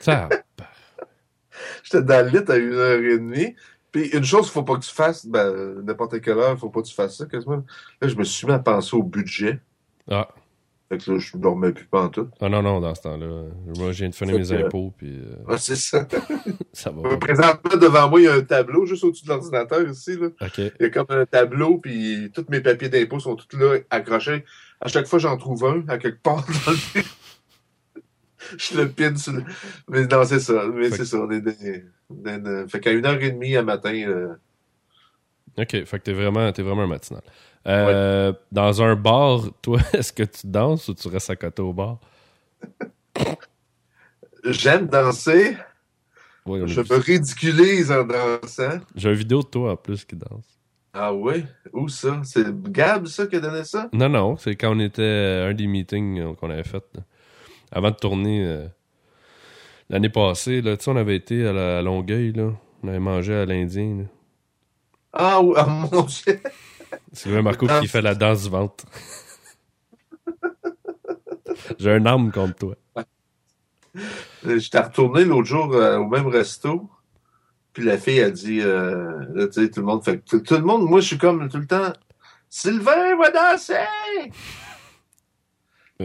Ça, 0.00 0.28
J'étais 1.84 2.02
dans 2.02 2.26
le 2.26 2.30
lit 2.30 2.38
à 2.38 2.58
1h30. 2.58 3.54
Puis 3.94 4.08
une 4.08 4.24
chose 4.24 4.42
qu'il 4.46 4.50
faut 4.54 4.64
pas 4.64 4.74
que 4.74 4.84
tu 4.84 4.92
fasses, 4.92 5.24
ben, 5.24 5.80
n'importe 5.84 6.20
quelle 6.20 6.36
heure, 6.36 6.58
faut 6.58 6.68
pas 6.68 6.82
que 6.82 6.88
tu 6.88 6.94
fasses 6.94 7.16
ça 7.16 7.26
quasiment. 7.26 7.62
Là, 8.02 8.08
je 8.08 8.16
me 8.16 8.24
suis 8.24 8.44
mis 8.44 8.52
à 8.52 8.58
penser 8.58 8.96
au 8.96 9.04
budget. 9.04 9.60
ah. 10.10 10.28
Fait 10.90 10.98
que 10.98 11.12
là, 11.12 11.18
je 11.18 11.36
dormais 11.38 11.72
plus 11.72 11.86
pas 11.86 12.02
en 12.02 12.08
tout. 12.10 12.28
ah 12.40 12.48
non, 12.48 12.60
non, 12.60 12.78
dans 12.80 12.94
ce 12.94 13.02
temps-là. 13.02 13.44
Moi, 13.78 13.92
je 13.92 13.98
viens 14.00 14.08
de 14.10 14.14
finir 14.14 14.36
mes 14.36 14.42
que- 14.46 14.66
impôts, 14.66 14.92
puis 14.98 15.16
euh, 15.18 15.36
Ouais, 15.48 15.56
c'est 15.58 15.76
ça. 15.76 16.06
ça 16.72 16.90
va. 16.90 17.08
Euh. 17.08 17.16
Présentement, 17.16 17.76
devant 17.80 18.10
moi, 18.10 18.20
il 18.20 18.24
y 18.24 18.28
a 18.28 18.34
un 18.34 18.42
tableau 18.42 18.84
juste 18.84 19.04
au-dessus 19.04 19.24
de 19.24 19.30
l'ordinateur 19.30 19.88
ici. 19.88 20.16
Là. 20.18 20.26
OK. 20.42 20.58
Il 20.58 20.72
y 20.80 20.84
a 20.84 20.90
comme 20.90 21.06
un 21.08 21.24
tableau, 21.24 21.78
puis 21.78 22.30
tous 22.34 22.44
mes 22.50 22.60
papiers 22.60 22.88
d'impôt 22.90 23.18
sont 23.20 23.36
tous 23.36 23.56
là, 23.56 23.78
accrochés. 23.90 24.44
À 24.80 24.88
chaque 24.88 25.06
fois, 25.06 25.20
j'en 25.20 25.36
trouve 25.38 25.64
un, 25.64 25.84
à 25.88 25.96
quelque 25.98 26.20
part 26.20 26.44
dans 26.66 26.72
le 26.72 27.02
Je 28.58 28.76
le 28.80 28.88
pine 28.88 29.16
sur 29.16 29.32
le... 29.32 29.44
Mais 29.88 30.06
non, 30.06 30.24
c'est 30.24 30.40
ça. 30.40 30.64
Mais 30.72 30.90
c'est 30.90 31.04
ça. 31.04 31.18
On 31.18 31.30
est 31.30 31.40
des- 31.40 31.84
des- 32.10 32.38
des- 32.38 32.64
Fait 32.68 32.80
qu'à 32.80 32.92
une 32.92 33.06
heure 33.06 33.20
et 33.22 33.30
demie 33.30 33.56
à 33.56 33.62
matin, 33.62 33.92
euh, 34.06 34.34
OK, 35.56 35.70
fait 35.84 35.98
que 35.98 36.04
t'es 36.04 36.12
vraiment, 36.12 36.50
vraiment 36.50 36.82
un 36.82 36.86
matinal. 36.86 37.22
Euh, 37.66 38.32
Dans 38.52 38.82
un 38.82 38.96
bar, 38.96 39.42
toi, 39.62 39.78
est-ce 39.92 40.12
que 40.12 40.24
tu 40.24 40.46
danses 40.46 40.88
ou 40.88 40.94
tu 40.94 41.08
restes 41.08 41.30
à 41.30 41.36
côté 41.36 41.62
au 41.62 41.72
bar? 41.72 41.98
j'aime 44.44 44.86
danser. 44.86 45.56
Je 46.46 46.52
me 46.80 46.96
ridiculise 47.00 47.90
en 47.90 48.04
dansant. 48.04 48.80
J'ai 48.94 49.08
une 49.08 49.14
vidéo 49.14 49.42
de 49.42 49.46
toi 49.48 49.72
en 49.72 49.76
plus 49.76 50.04
qui 50.04 50.16
danse. 50.16 50.44
Ah 50.92 51.12
oui? 51.12 51.44
Où 51.72 51.88
ça? 51.88 52.20
C'est 52.24 52.46
Gab, 52.70 53.06
ça, 53.06 53.26
qui 53.26 53.36
a 53.36 53.40
donné 53.40 53.64
ça? 53.64 53.88
Non, 53.92 54.08
non, 54.08 54.36
c'est 54.36 54.54
quand 54.54 54.76
on 54.76 54.78
était 54.80 55.40
à 55.42 55.46
un 55.46 55.54
des 55.54 55.66
meetings 55.66 56.20
euh, 56.20 56.34
qu'on 56.34 56.50
avait 56.50 56.62
fait 56.62 56.84
là. 56.94 57.02
Avant 57.74 57.90
de 57.90 57.96
tourner 57.96 58.44
euh, 58.44 58.66
l'année 59.90 60.08
passée. 60.08 60.62
Là, 60.62 60.76
tu 60.76 60.84
sais, 60.84 60.90
on 60.90 60.96
avait 60.96 61.16
été 61.16 61.46
à, 61.46 61.52
la, 61.52 61.78
à 61.78 61.82
Longueuil, 61.82 62.32
là. 62.32 62.52
on 62.82 62.88
avait 62.88 63.00
mangé 63.00 63.34
à 63.34 63.44
l'Indien. 63.44 64.06
Ah, 65.12 65.42
oui, 65.42 65.54
mon 65.92 66.02
Dieu! 66.02 66.40
Sylvain 67.12 67.42
Marco 67.42 67.66
qui 67.66 67.88
fait 67.88 68.02
la 68.02 68.14
danse 68.14 68.44
du 68.44 68.50
ventre. 68.50 68.84
J'ai 71.78 71.92
un 71.92 72.06
arme 72.06 72.30
contre 72.30 72.54
toi. 72.54 72.76
J'étais 74.44 74.80
retourné 74.80 75.24
l'autre 75.24 75.48
jour 75.48 75.74
euh, 75.74 75.98
au 75.98 76.06
même 76.06 76.26
resto. 76.26 76.88
Puis 77.72 77.84
la 77.84 77.98
fille 77.98 78.20
a 78.20 78.30
dit, 78.30 78.60
euh, 78.60 79.24
là, 79.34 79.48
tu 79.48 79.64
sais, 79.64 79.70
tout 79.70 79.80
le 79.80 79.86
monde 79.86 80.04
fait, 80.04 80.18
tout, 80.18 80.40
tout 80.40 80.54
le 80.54 80.62
monde, 80.62 80.88
moi, 80.88 81.00
je 81.00 81.08
suis 81.08 81.18
comme 81.18 81.48
tout 81.48 81.58
le 81.58 81.66
temps, 81.66 81.92
Sylvain 82.48 83.16
va 83.16 83.30
danser! 83.30 84.30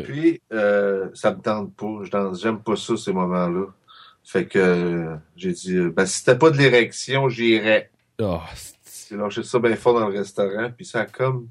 Puis, 0.03 0.41
euh, 0.53 1.09
ça 1.13 1.33
me 1.33 1.41
tente 1.41 1.75
pas. 1.75 2.33
J'aime 2.33 2.59
pas 2.61 2.75
ça, 2.75 2.97
ces 2.97 3.13
moments-là. 3.13 3.65
Fait 4.23 4.45
que, 4.45 4.59
euh, 4.59 5.15
j'ai 5.35 5.53
dit, 5.53 5.75
euh, 5.75 5.89
ben, 5.89 6.05
si 6.05 6.19
c'était 6.19 6.37
pas 6.37 6.51
de 6.51 6.57
l'érection, 6.57 7.29
j'irais. 7.29 7.89
Oh, 8.21 8.39
J'ai 9.09 9.17
lâché 9.17 9.41
ça 9.41 9.57
bien 9.57 9.75
fort 9.75 9.99
dans 9.99 10.07
le 10.07 10.15
restaurant, 10.15 10.69
puis 10.75 10.85
ça 10.85 10.99
a 11.01 11.05
comme, 11.05 11.47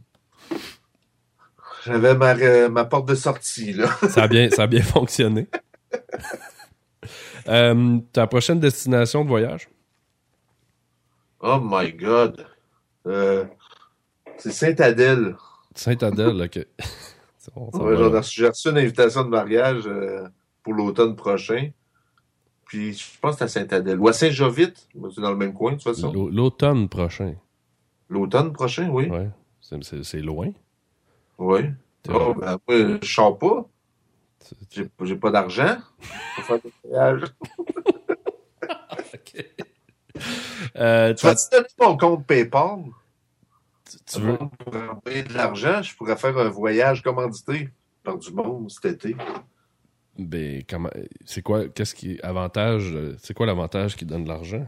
j'avais 1.84 2.14
ma, 2.14 2.36
euh, 2.36 2.68
ma 2.68 2.84
porte 2.84 3.08
de 3.08 3.16
sortie, 3.16 3.72
là. 3.72 3.88
ça, 4.08 4.22
a 4.22 4.28
bien, 4.28 4.48
ça 4.50 4.62
a 4.62 4.66
bien 4.68 4.82
fonctionné. 4.84 5.48
Ta 8.12 8.26
prochaine 8.28 8.60
destination 8.60 9.24
de 9.24 9.28
voyage? 9.28 9.68
Oh 11.40 11.58
my 11.60 11.92
God. 11.92 12.46
C'est 14.36 14.52
Saint-Adèle. 14.52 15.34
Saint-Adèle, 15.74 16.42
ok. 16.42 16.64
Ouais, 17.56 17.96
va. 18.08 18.20
J'ai 18.22 18.48
reçu 18.48 18.68
une 18.68 18.78
invitation 18.78 19.24
de 19.24 19.28
mariage 19.28 19.82
euh, 19.86 20.26
pour 20.62 20.74
l'automne 20.74 21.16
prochain. 21.16 21.70
Puis 22.66 22.92
je 22.94 23.04
pense 23.20 23.36
que 23.36 23.38
c'est 23.46 23.60
à 23.60 23.66
Saint-Adèle. 23.68 23.98
Ou 23.98 24.08
à 24.08 24.12
Saint-Jovite. 24.12 24.88
C'est 25.14 25.20
dans 25.20 25.30
le 25.30 25.36
même 25.36 25.54
coin, 25.54 25.72
de 25.72 25.76
toute 25.76 25.84
façon. 25.84 26.12
L'au- 26.12 26.28
L'automne 26.28 26.88
prochain. 26.88 27.34
L'automne 28.10 28.52
prochain, 28.52 28.88
oui. 28.90 29.08
Ouais. 29.08 29.28
C'est- 29.60 30.20
loin. 30.20 30.50
Oui. 31.38 31.60
Oh, 32.10 32.34
ben, 32.34 32.58
moi, 32.66 32.98
je 33.02 33.06
sors 33.12 33.36
pas. 33.38 33.66
J'ai 35.02 35.16
pas 35.16 35.30
d'argent 35.30 35.76
pour 36.36 36.44
faire 36.44 36.58
des 36.62 36.72
voyages. 36.84 37.22
Ok. 39.14 39.44
Euh, 40.76 41.14
Tu 41.14 41.24
vas 41.26 41.34
toi, 41.34 41.34
te 41.34 41.56
donner 41.56 41.68
mon 41.80 41.96
compte 41.96 42.26
PayPal? 42.26 42.78
Tu 44.06 44.20
veux, 44.20 44.36
Pour 44.36 44.74
envoyer 44.74 45.22
de 45.22 45.32
l'argent, 45.34 45.82
je 45.82 45.94
pourrais 45.96 46.16
faire 46.16 46.36
un 46.38 46.48
voyage 46.48 47.02
commandité 47.02 47.70
par 48.02 48.18
du 48.18 48.32
monde 48.32 48.70
cet 48.70 48.84
été. 48.86 49.16
ben, 50.18 50.62
comment, 50.68 50.90
c'est 51.24 51.42
quoi, 51.42 51.68
qu'est-ce 51.68 51.94
qui 51.94 52.20
avantage, 52.22 52.90
euh, 52.94 53.16
c'est 53.22 53.34
quoi 53.34 53.46
l'avantage 53.46 53.96
qui 53.96 54.04
donne 54.04 54.24
de 54.24 54.28
l'argent? 54.28 54.66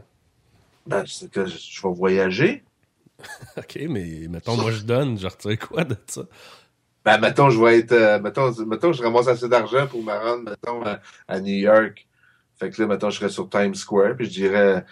Ben, 0.87 1.03
c'est 1.05 1.29
que 1.29 1.45
je 1.45 1.57
je 1.57 1.81
vais 1.81 1.93
voyager. 1.93 2.63
Ok, 3.57 3.77
mais 3.87 4.27
mettons, 4.29 4.57
moi 4.57 4.71
je 4.71 4.81
donne, 4.81 5.17
je 5.19 5.27
retire 5.27 5.59
quoi 5.59 5.83
de 5.83 5.95
ça? 6.07 6.23
Ben, 7.05 7.19
mettons, 7.19 7.49
je 7.51 7.59
vais 7.63 7.79
être, 7.79 7.91
euh, 7.91 8.19
mettons, 8.19 8.51
mettons, 8.65 8.93
je 8.93 9.03
ramasse 9.03 9.27
assez 9.27 9.47
d'argent 9.47 9.85
pour 9.87 10.01
me 10.03 10.11
rendre, 10.11 10.49
mettons, 10.49 10.83
à, 10.83 10.99
à 11.27 11.39
New 11.39 11.53
York. 11.55 12.07
Fait 12.59 12.69
que 12.69 12.81
là, 12.81 12.87
mettons, 12.87 13.09
je 13.09 13.17
serais 13.19 13.29
sur 13.29 13.49
Times 13.49 13.75
Square, 13.75 14.15
puis 14.15 14.25
je 14.25 14.31
dirais, 14.31 14.85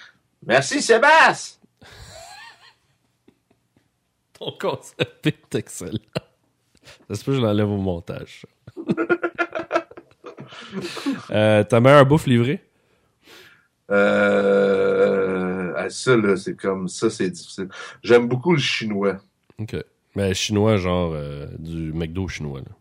merci 0.45 0.81
Sébastien! 0.81 1.58
Ton 4.39 4.53
concept 4.59 5.27
est 5.27 5.55
excellent. 5.55 5.99
Ça 7.09 7.15
se 7.15 7.23
peut 7.23 7.31
que 7.31 7.37
je 7.37 7.41
l'enlève 7.41 7.69
au 7.69 7.77
montage. 7.77 8.45
euh, 11.31 11.63
ta 11.63 11.79
meilleure 11.79 12.05
bouffe 12.05 12.25
livrée? 12.25 12.61
Euh, 13.91 15.73
ah, 15.75 15.89
ça, 15.89 16.15
là, 16.15 16.35
c'est 16.37 16.55
comme 16.55 16.87
ça, 16.87 17.09
c'est 17.09 17.29
difficile. 17.29 17.69
J'aime 18.03 18.27
beaucoup 18.27 18.53
le 18.53 18.59
chinois. 18.59 19.17
Ok. 19.59 19.75
Mais 20.15 20.33
chinois, 20.33 20.77
genre 20.77 21.11
euh, 21.13 21.47
du 21.57 21.91
McDo 21.93 22.27
chinois. 22.27 22.59
Là. 22.59 22.71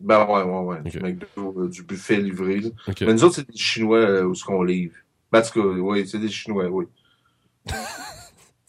Ben, 0.00 0.26
ouais, 0.26 0.42
ouais, 0.42 0.60
ouais. 0.60 0.90
Du, 0.90 1.00
McDo, 1.00 1.54
euh, 1.58 1.68
du 1.68 1.82
buffet 1.82 2.16
livré. 2.16 2.62
Mais 3.00 3.12
nous 3.12 3.24
autres, 3.24 3.36
c'est 3.36 3.50
des 3.50 3.56
chinois 3.56 4.22
où 4.22 4.34
ce 4.34 4.44
qu'on 4.44 4.62
livre. 4.62 4.96
Ben, 5.30 5.40
en 5.40 5.42
tout 5.42 5.62
cas, 5.62 5.68
oui, 5.78 6.06
c'est 6.08 6.18
des 6.18 6.28
chinois, 6.28 6.66
oui. 6.68 6.86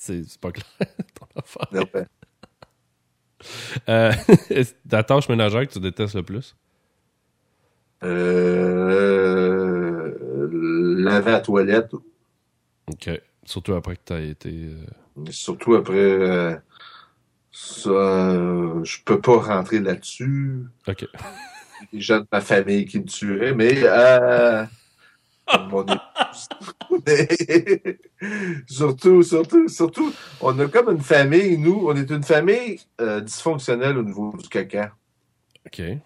C'est 0.04 0.24
pas 0.40 0.52
clair, 0.52 0.66
ton 1.14 1.28
affaire. 1.36 1.68
Euh, 3.88 4.12
ta 4.90 5.04
tâche 5.04 5.30
ménagère 5.30 5.68
que 5.68 5.74
tu 5.74 5.80
détestes 5.80 6.16
le 6.16 6.24
plus? 6.24 6.56
Euh, 8.04 10.18
laver 10.98 11.32
la 11.32 11.40
toilette, 11.40 11.92
Ok. 12.88 13.10
Surtout 13.46 13.74
après 13.74 13.96
que 13.96 14.02
tu 14.06 14.14
as 14.14 14.22
été. 14.22 14.50
euh, 14.50 14.76
surtout 15.30 15.76
après 15.76 15.94
euh, 15.98 16.56
ça, 17.52 18.34
je 18.84 18.98
peux 19.06 19.22
pas 19.22 19.38
rentrer 19.38 19.80
là-dessus. 19.80 20.64
Ok. 20.88 21.06
Les 21.94 22.02
gens 22.02 22.20
de 22.22 22.28
ma 22.32 22.42
famille 22.42 22.86
qui 22.86 23.00
me 23.00 23.06
tueraient, 23.06 23.54
mais 23.54 23.84
euh, 23.84 24.66
mon 24.66 24.66
épouse. 24.66 24.70
Mais 25.41 25.41
surtout, 28.68 29.24
surtout, 29.24 29.68
surtout, 29.68 30.14
on 30.42 30.58
a 30.60 30.68
comme 30.68 30.96
une 30.96 31.02
famille, 31.02 31.58
nous, 31.58 31.88
on 31.88 31.96
est 31.96 32.10
une 32.10 32.24
famille 32.24 32.80
euh, 33.00 33.22
dysfonctionnelle 33.22 33.98
au 33.98 34.04
niveau 34.04 34.36
du 34.38 34.48
caca. 34.48 34.96
Ok. 35.66 35.80
Il 35.80 36.02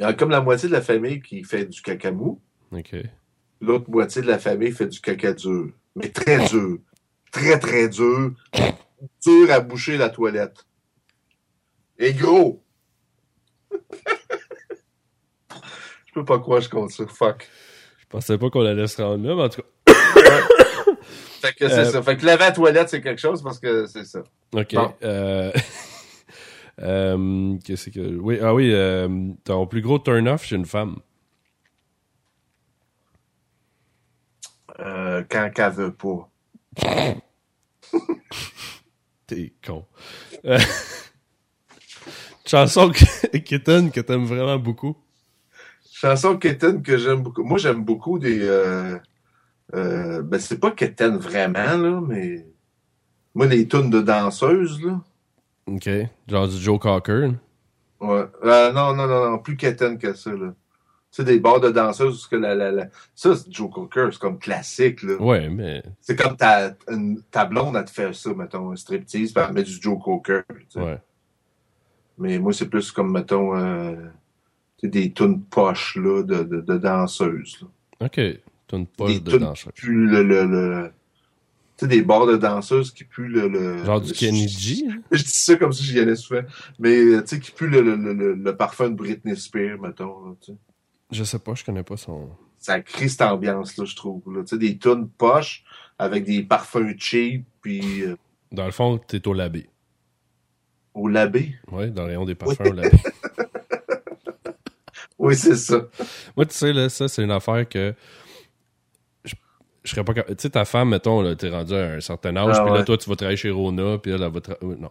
y 0.00 0.04
a 0.04 0.12
comme 0.12 0.30
la 0.30 0.40
moitié 0.40 0.68
de 0.68 0.74
la 0.74 0.82
famille 0.82 1.20
qui 1.20 1.44
fait 1.44 1.66
du 1.66 1.80
caca 1.80 2.10
mou. 2.10 2.40
Ok. 2.72 2.96
L'autre 3.60 3.90
moitié 3.90 4.22
de 4.22 4.26
la 4.26 4.38
famille 4.38 4.72
fait 4.72 4.86
du 4.86 5.00
caca 5.00 5.32
dur. 5.32 5.70
Mais 5.96 6.08
très 6.08 6.48
dur. 6.48 6.78
Très, 7.30 7.58
très 7.58 7.88
dur. 7.88 8.32
Dur 9.24 9.50
à 9.50 9.60
boucher 9.60 9.96
la 9.96 10.08
toilette. 10.08 10.64
Et 11.98 12.12
gros. 12.12 12.62
Je 16.06 16.20
peux 16.20 16.24
pas 16.24 16.38
croire 16.38 16.60
que 16.60 16.66
je 16.66 16.70
compte 16.70 16.92
ça. 16.92 17.08
Fuck. 17.08 17.48
Je 18.14 18.18
pensais 18.20 18.38
pas 18.38 18.48
qu'on 18.48 18.64
allait 18.64 18.86
se 18.86 19.02
rendre 19.02 19.26
là, 19.26 19.34
mais 19.34 19.42
en 19.42 19.48
tout 19.48 19.60
cas. 19.62 19.92
Fait 21.42 21.52
que 21.52 21.68
c'est 21.68 21.80
Euh, 21.80 21.90
ça. 21.90 22.00
Fait 22.00 22.16
que 22.16 22.24
laver 22.24 22.44
la 22.44 22.52
toilette, 22.52 22.88
c'est 22.88 23.00
quelque 23.00 23.20
chose 23.20 23.42
parce 23.42 23.58
que 23.58 23.86
c'est 23.86 24.04
ça. 24.04 24.20
Ok. 24.54 24.72
Bon. 24.74 24.94
Euh, 25.02 25.50
euh, 26.80 27.56
Qu'est-ce 27.64 27.90
que. 27.90 28.16
Oui, 28.16 28.38
ah 28.40 28.54
oui, 28.54 28.72
ton 29.42 29.66
plus 29.66 29.80
gros 29.82 29.98
turn-off 29.98 30.44
chez 30.44 30.54
une 30.54 30.64
femme. 30.64 30.98
Quand 34.78 35.50
qu'elle 35.52 35.72
veut 35.72 35.92
pas. 35.92 36.30
T'es 39.26 39.52
con. 39.66 39.84
Chanson 42.46 42.90
que- 42.90 43.38
Kitten 43.38 43.90
que 43.90 44.00
t'aimes 44.00 44.26
vraiment 44.26 44.58
beaucoup. 44.58 44.96
Chanson 45.96 46.36
Kitten 46.36 46.82
que 46.82 46.96
j'aime 46.98 47.22
beaucoup. 47.22 47.44
Moi, 47.44 47.56
j'aime 47.58 47.84
beaucoup 47.84 48.18
des. 48.18 48.40
Euh, 48.42 48.98
euh, 49.74 50.22
ben, 50.22 50.40
c'est 50.40 50.58
pas 50.58 50.72
Kitten 50.72 51.16
vraiment, 51.18 51.76
là, 51.76 52.00
mais. 52.04 52.44
Moi, 53.32 53.46
les 53.46 53.68
tunes 53.68 53.90
de 53.90 54.00
danseuses, 54.00 54.82
là. 54.82 55.00
Ok. 55.66 55.88
Genre 56.28 56.48
du 56.48 56.56
Joe 56.56 56.80
Cocker. 56.80 57.30
Ouais. 58.00 58.24
Euh, 58.44 58.72
non, 58.72 58.92
non, 58.94 59.06
non, 59.06 59.30
non, 59.30 59.38
plus 59.38 59.56
Kitten 59.56 59.96
que 59.96 60.14
ça, 60.14 60.30
là. 60.32 60.52
Tu 61.12 61.22
sais, 61.22 61.24
des 61.24 61.38
bars 61.38 61.60
de 61.60 61.70
danseuses, 61.70 62.14
parce 62.16 62.26
que 62.26 62.36
la, 62.36 62.56
la, 62.56 62.72
la... 62.72 62.88
ça, 63.14 63.36
c'est 63.36 63.52
Joe 63.52 63.70
Cocker, 63.72 64.08
c'est 64.10 64.18
comme 64.18 64.40
classique, 64.40 65.04
là. 65.04 65.14
Ouais, 65.22 65.48
mais. 65.48 65.80
C'est 66.00 66.16
comme 66.16 66.36
ta, 66.36 66.74
une- 66.88 67.22
ta 67.30 67.44
blonde, 67.44 67.76
elle 67.76 67.84
te 67.84 67.90
fait 67.92 68.12
ça, 68.12 68.34
mettons, 68.34 68.72
un 68.72 68.76
striptease, 68.76 69.32
puis 69.32 69.44
elle 69.46 69.54
met 69.54 69.62
du 69.62 69.78
Joe 69.80 69.96
Cocker. 70.02 70.40
tu 70.48 70.56
sais. 70.70 70.80
Ouais. 70.80 70.98
Mais 72.18 72.38
moi, 72.40 72.52
c'est 72.52 72.68
plus 72.68 72.90
comme, 72.90 73.12
mettons, 73.12 73.56
euh, 73.56 73.94
des 74.82 75.12
tunes 75.12 75.42
poches, 75.42 75.96
là, 75.96 76.22
de, 76.22 76.42
de, 76.44 76.60
de 76.60 76.78
danseuses, 76.78 77.58
là. 77.62 77.68
Ok. 78.06 78.16
De 78.16 78.38
tunes 78.68 79.38
danseuse. 79.38 79.72
qui 79.74 79.80
puent 79.82 80.06
le, 80.06 80.22
le, 80.22 80.44
le- 80.46 80.92
Tu 81.76 81.84
sais, 81.84 81.88
des 81.88 82.02
bars 82.02 82.26
de 82.26 82.36
danseuses 82.36 82.90
qui 82.92 83.04
puent 83.04 83.28
le... 83.28 83.46
le 83.48 83.84
Genre 83.84 84.00
du 84.00 84.12
G. 84.14 84.84
hein? 84.88 85.00
Je 85.12 85.22
dis 85.22 85.30
ça 85.30 85.56
comme 85.56 85.72
si 85.72 85.84
j'y 85.84 86.00
allais 86.00 86.16
souvent. 86.16 86.42
Mais, 86.78 86.96
euh, 86.96 87.20
tu 87.22 87.28
sais, 87.36 87.40
qui 87.40 87.50
pue 87.52 87.68
le, 87.68 87.80
le, 87.82 87.94
le, 87.96 88.12
le- 88.14 88.34
le 88.34 88.56
parfum 88.56 88.90
de 88.90 88.94
Britney 88.94 89.36
Spears, 89.36 89.78
mettons, 89.80 90.26
là, 90.26 90.34
tu 90.40 90.52
sais. 90.52 90.58
Je 91.12 91.22
sais 91.24 91.38
pas, 91.38 91.54
je 91.54 91.64
connais 91.64 91.82
pas 91.84 91.96
son. 91.96 92.30
ça 92.58 92.80
crée 92.80 93.08
cette 93.08 93.22
ambiance-là, 93.22 93.84
je 93.84 93.94
trouve. 93.94 94.22
Là. 94.34 94.42
Tu 94.42 94.48
sais, 94.48 94.58
des 94.58 94.76
tunes 94.76 95.08
poches 95.08 95.62
avec 95.98 96.24
des 96.24 96.42
parfums 96.42 96.94
cheap, 96.98 97.44
puis 97.60 98.02
euh, 98.02 98.16
Dans 98.50 98.66
le 98.66 98.72
fond, 98.72 98.98
t'es 98.98 99.26
au 99.28 99.34
labé. 99.34 99.68
au 100.94 101.06
labé. 101.06 101.54
Ouais, 101.70 101.90
dans 101.90 102.02
le 102.02 102.08
rayon 102.08 102.24
des 102.24 102.34
parfums 102.34 102.56
Oui. 102.64 102.70
au 102.70 102.72
labé. 102.74 102.96
Oui, 105.18 105.36
c'est 105.36 105.56
ça. 105.56 105.86
Moi, 106.36 106.46
tu 106.46 106.54
sais, 106.54 106.72
là, 106.72 106.88
ça, 106.88 107.08
c'est 107.08 107.22
une 107.22 107.30
affaire 107.30 107.68
que. 107.68 107.94
Je, 109.24 109.34
serais 109.84 110.04
pas 110.04 110.14
capable. 110.14 110.36
Tu 110.36 110.42
sais, 110.42 110.50
ta 110.50 110.64
femme, 110.64 110.90
mettons, 110.90 111.20
là, 111.20 111.36
t'es 111.36 111.50
rendu 111.50 111.74
à 111.74 111.92
un 111.92 112.00
certain 112.00 112.36
âge, 112.36 112.56
Ah 112.58 112.62
puis 112.62 112.72
là, 112.72 112.78
ouais. 112.78 112.84
toi, 112.84 112.96
tu 112.96 113.08
vas 113.08 113.16
travailler 113.16 113.36
chez 113.36 113.50
Rona, 113.50 113.98
puis 113.98 114.12
elle, 114.12 114.22
elle 114.22 114.32
va 114.32 114.40
travailler. 114.40 114.80
Non. 114.80 114.90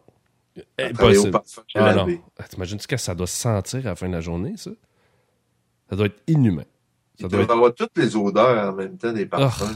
Travailler 0.94 1.18
Impossible. 1.18 1.42
Ah 1.76 1.94
non. 1.96 2.08
Ah, 2.38 2.44
T'imagines-tu 2.44 2.88
que 2.88 2.98
ça 2.98 3.16
doit 3.16 3.28
se 3.28 3.40
sentir 3.40 3.80
à 3.82 3.90
la 3.90 3.96
fin 3.96 4.08
de 4.08 4.14
la 4.14 4.22
journée, 4.22 4.54
ça? 4.56 4.72
Ça 5.90 5.96
doit 5.96 6.06
être 6.06 6.22
inhumain. 6.28 6.66
Ça 7.20 7.26
Il 7.26 7.28
doit 7.28 7.42
être... 7.42 7.52
avoir 7.52 7.74
toutes 7.74 7.98
les 7.98 8.16
odeurs 8.16 8.72
en 8.72 8.74
même 8.74 8.98
temps 8.98 9.12
des 9.12 9.26
parfums. 9.26 9.76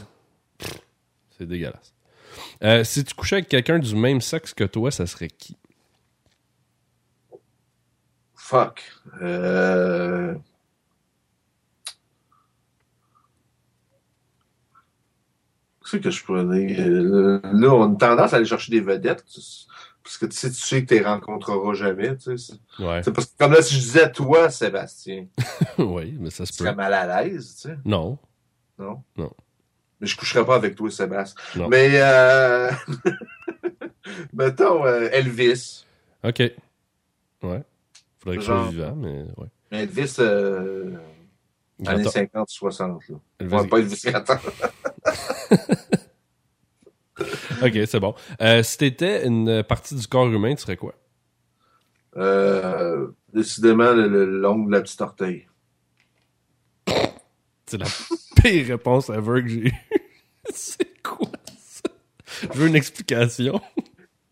C'est 1.38 1.48
dégueulasse. 1.48 1.94
Euh, 2.64 2.84
si 2.84 3.04
tu 3.04 3.14
couchais 3.14 3.38
avec 3.38 3.50
quelqu'un 3.50 3.80
du 3.80 3.96
même 3.96 4.22
sexe 4.22 4.54
que 4.54 4.64
toi, 4.64 4.92
ça 4.92 5.06
serait 5.06 5.28
qui? 5.28 5.58
Fuck. 8.48 8.82
Euh... 9.22 10.34
Qu'est-ce 15.84 15.98
que 15.98 16.10
je 16.12 16.24
pourrais 16.24 16.46
dire? 16.46 16.78
Euh, 16.80 17.40
Là, 17.44 17.74
on 17.74 17.94
a 17.94 17.98
tendance 17.98 18.32
à 18.34 18.38
aller 18.38 18.46
chercher 18.46 18.72
des 18.72 18.80
vedettes. 18.82 19.26
Parce 20.04 20.18
que 20.18 20.26
tu 20.28 20.38
sais, 20.38 20.50
tu 20.50 20.56
sais 20.56 20.84
que 20.84 20.88
tu 20.88 20.94
les 20.96 21.06
rencontreras 21.06 21.74
jamais. 21.74 22.16
Tu 22.18 22.38
sais. 22.38 22.56
C'est 22.78 22.84
Ouais. 22.84 23.02
c'est 23.04 23.12
parce 23.12 23.28
que 23.28 23.38
comme 23.38 23.52
là, 23.52 23.62
si 23.62 23.76
je 23.76 23.80
disais 23.80 24.12
toi, 24.14 24.50
Sébastien, 24.50 25.28
oui, 25.78 26.16
mais 26.18 26.30
ça 26.30 26.46
se 26.46 26.54
tu 26.54 26.60
peut. 26.60 26.64
serais 26.66 26.76
mal 26.76 26.94
à 26.94 27.24
l'aise, 27.24 27.56
tu 27.56 27.68
sais. 27.70 27.78
Non. 27.84 28.18
Non? 28.80 29.04
Non. 29.18 29.32
Mais 30.00 30.08
je 30.08 30.16
coucherais 30.16 30.46
pas 30.46 30.56
avec 30.56 30.76
toi, 30.76 30.90
Sébastien. 30.90 31.42
Non. 31.58 31.68
Mais, 31.68 31.90
euh... 31.96 32.72
mettons, 34.34 34.86
euh, 34.86 35.10
Elvis. 35.12 35.86
OK. 36.24 36.42
Ouais. 37.44 37.64
Faudrait 38.19 38.38
que 38.38 38.41
je 38.41 38.45
sois 38.47 38.69
vivant, 38.69 38.95
mais 38.95 39.25
ouais. 39.38 39.47
Elvis, 39.71 40.15
euh... 40.19 40.95
années 41.86 42.01
Attends, 42.01 42.10
50, 42.12 42.49
60, 42.49 43.08
là. 43.10 43.15
Elvis- 43.39 43.62
Ouais, 43.62 43.67
pas 43.67 43.77
Elvis. 43.80 44.03
OK, 47.63 47.80
c'est 47.88 47.99
bon. 47.99 48.13
Euh, 48.41 48.62
si 48.63 48.77
t'étais 48.77 49.25
une 49.25 49.63
partie 49.63 49.95
du 49.95 50.06
corps 50.08 50.27
humain, 50.32 50.53
tu 50.56 50.62
serais 50.62 50.77
quoi? 50.77 50.93
Euh, 52.15 53.08
décidément, 53.34 53.91
le, 53.93 54.08
le 54.08 54.25
long 54.25 54.63
de 54.65 54.71
la 54.71 54.82
petite 54.82 55.01
orteil. 55.01 55.47
C'est 57.65 57.77
la 57.77 57.88
pire 58.41 58.67
réponse 58.67 59.10
ever 59.10 59.41
que 59.41 59.47
j'ai 59.49 59.67
eue. 59.67 59.73
c'est 60.53 61.01
quoi 61.03 61.27
ça? 61.58 61.89
Je 62.53 62.60
veux 62.60 62.67
une 62.67 62.75
explication. 62.75 63.60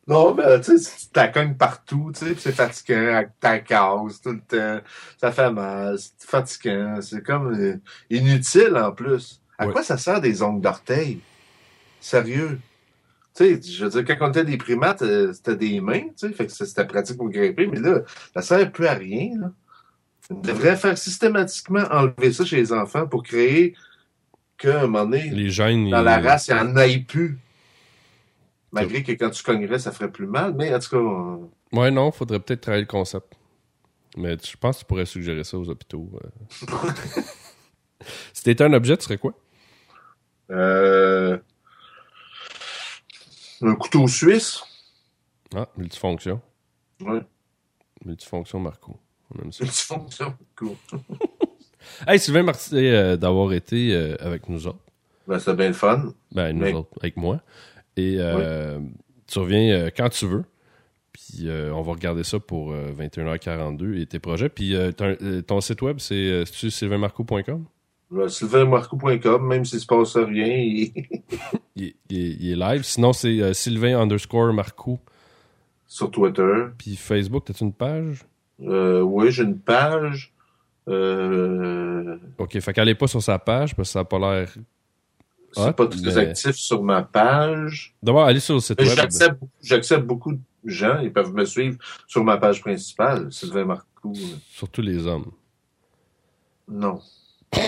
Non, 0.08 0.36
mais 0.36 0.62
tu 0.62 0.78
sais, 0.78 0.92
tu 1.00 1.08
t'accognes 1.08 1.56
partout, 1.56 2.12
tu 2.14 2.26
sais, 2.26 2.36
c'est 2.38 2.52
fatigant, 2.52 3.16
avec 3.16 3.30
ta 3.40 3.58
case 3.60 4.22
tout 4.22 4.34
le 4.34 4.40
temps. 4.40 4.86
Ça 5.20 5.32
fait 5.32 5.52
mal, 5.52 5.98
c'est 5.98 6.30
fatigant. 6.30 7.02
C'est 7.02 7.24
comme 7.24 7.54
euh, 7.60 7.78
inutile 8.12 8.76
en 8.78 8.92
plus. 8.92 9.42
À 9.58 9.66
Ouais. 9.66 9.74
quoi 9.74 9.82
ça 9.84 9.98
sert 9.98 10.22
des 10.22 10.44
ongles 10.44 10.62
d'orteil? 10.62 11.20
Sérieux? 12.00 12.60
Tu 13.36 13.44
sais, 13.56 13.62
je 13.62 13.86
veux 13.86 14.04
dire, 14.04 14.18
quand 14.18 14.28
on 14.28 14.30
était 14.30 14.46
des 14.46 14.58
primates, 14.58 15.02
euh, 15.02 15.34
c'était 15.34 15.56
des 15.56 15.82
mains, 15.82 16.02
tu 16.02 16.28
sais, 16.28 16.32
fait 16.34 16.46
que 16.46 16.52
c'était 16.54 16.86
pratique 16.86 17.18
pour 17.18 17.30
grimper, 17.30 17.66
mais 17.68 17.80
là, 17.80 18.02
ça 18.34 18.42
sert 18.42 18.72
plus 18.72 18.88
à 18.88 18.94
rien, 18.94 19.32
là. 19.40 19.52
On 20.30 20.36
devrait 20.36 20.76
faire 20.76 20.98
systématiquement 20.98 21.84
enlever 21.92 22.32
ça 22.34 22.46
chez 22.46 22.56
les 22.58 22.74
enfants 22.74 23.06
pour 23.08 23.22
créer 23.24 23.76
qu'à 24.58 24.80
un 24.80 24.88
moment 24.88 25.06
donné, 25.06 25.30
Les 25.30 25.50
gènes. 25.52 25.90
dans 25.90 26.00
ils- 26.02 26.04
la 26.06 26.20
race, 26.20 26.48
il 26.48 26.56
n'y 26.56 26.60
en 26.62 26.78
ait 26.78 27.00
plus. 27.00 27.38
Malgré 28.76 29.04
que 29.04 29.12
quand 29.14 29.30
tu 29.32 29.42
cognerais, 29.44 29.80
ça 29.80 29.92
ferait 29.92 30.12
plus 30.12 30.28
mal, 30.28 30.54
mais 30.56 30.74
en 30.74 30.80
tout 30.80 30.90
cas, 30.90 30.98
euh, 30.98 31.38
Ouais, 31.72 31.90
non, 31.92 32.12
faudrait 32.12 32.40
peut-être 32.40 32.62
travailler 32.62 32.84
le 32.84 32.88
concept. 32.88 33.34
Mais 34.18 34.38
je 34.42 34.56
pense 34.58 34.76
que 34.78 34.80
tu 34.82 34.86
pourrais 34.86 35.06
suggérer 35.06 35.44
ça 35.44 35.58
aux 35.58 35.68
hôpitaux. 35.70 36.10
euh. 36.24 36.68
si 38.34 38.44
t'étais 38.44 38.64
un 38.64 38.74
objet, 38.74 38.96
tu 38.98 39.04
serais 39.04 39.18
quoi? 39.18 39.34
euh, 40.52 41.38
un 43.62 43.76
couteau 43.76 44.08
suisse. 44.08 44.62
Ah, 45.56 45.68
multifonction. 45.78 46.42
Ouais, 47.02 47.22
Multifonction 48.06 48.60
Marco. 48.60 49.00
On 49.34 49.42
aime 49.42 49.52
ça. 49.52 49.64
une 49.64 49.72
fonction. 49.72 50.36
Cool. 50.56 50.76
Hey, 52.08 52.18
Sylvain, 52.20 52.42
merci 52.42 52.76
euh, 52.76 53.16
d'avoir 53.16 53.54
été 53.54 53.94
euh, 53.94 54.16
avec 54.20 54.50
nous 54.50 54.66
autres. 54.66 54.80
Ben, 55.28 55.38
c'est 55.38 55.56
bien 55.56 55.68
le 55.68 55.74
fun. 55.74 56.14
Ben, 56.32 56.52
nous 56.52 56.62
Mais- 56.64 56.74
autres, 56.74 56.90
avec 57.00 57.16
moi. 57.16 57.42
Et 57.98 58.18
euh, 58.20 58.80
tu 59.28 59.40
reviens 59.40 59.74
euh, 59.74 59.90
quand 59.96 60.10
tu 60.10 60.26
veux. 60.28 60.44
Puis 61.14 61.48
euh, 61.48 61.72
on 61.74 61.82
va 61.82 61.94
regarder 61.94 62.24
ça 62.24 62.40
pour 62.40 62.72
euh, 62.74 62.92
21h42 62.92 64.00
et 64.02 64.06
tes 64.06 64.20
projets. 64.20 64.50
Puis 64.50 64.76
euh, 64.76 64.92
ton, 64.92 65.16
euh, 65.22 65.42
ton 65.42 65.62
site 65.62 65.82
web, 65.82 65.98
c'est 66.00 66.14
euh, 66.16 66.46
sylvainmarco.com? 66.46 67.66
Sylvainmarco.com, 68.28 69.48
même 69.48 69.66
s'il 69.66 69.80
se 69.80 69.86
passe 69.86 70.16
rien, 70.18 70.48
il- 70.58 70.94
Il, 71.78 71.84
est- 71.86 71.96
il 72.10 72.18
est- 72.18 72.38
il 72.40 72.52
est 72.52 72.56
live. 72.56 72.84
Sinon, 72.84 73.12
c'est 73.14 73.42
euh, 73.42 73.54
Sylvain 73.54 74.00
underscore 74.00 74.54
Marco. 74.54 75.00
sur 75.88 76.10
Twitter. 76.12 76.66
Puis 76.78 76.96
Facebook, 76.96 77.46
t'as-tu 77.46 77.64
une 77.64 77.74
page? 77.74 78.24
Euh, 78.62 79.02
oui, 79.02 79.32
j'ai 79.32 79.44
une 79.44 79.58
page. 79.60 80.34
Euh, 80.88 82.18
OK, 82.38 82.60
fait 82.60 82.74
qu'allez 82.74 82.96
pas 82.96 83.08
sur 83.08 83.22
sa 83.22 83.40
page 83.40 83.76
parce 83.76 83.90
que 83.90 83.94
ça 83.94 84.00
n'a 84.00 84.06
pas 84.06 84.20
l'air... 84.20 84.54
c'est 85.56 85.62
Ah, 85.62 85.74
pas 85.74 85.88
très 85.88 86.02
mais- 86.02 86.18
actif 86.18 86.56
sur 86.56 86.84
ma 86.84 87.02
page. 87.04 87.96
D'abord, 88.04 88.26
allez 88.26 88.40
sur 88.40 88.56
le 88.56 88.60
site 88.60 88.80
web. 88.80 88.90
j'accepte, 89.62 90.06
beaucoup 90.06 90.34
de 90.34 90.40
gens. 90.66 91.00
Ils 91.02 91.12
peuvent 91.14 91.34
me 91.34 91.46
suivre 91.46 91.78
sur 92.08 92.24
ma 92.24 92.38
page 92.38 92.62
principale, 92.62 93.32
Sylvain 93.32 93.66
Marcoux. 93.66 94.14
Surtout 94.52 94.82
les 94.82 95.08
hommes. 95.08 95.32
Non. 96.68 97.00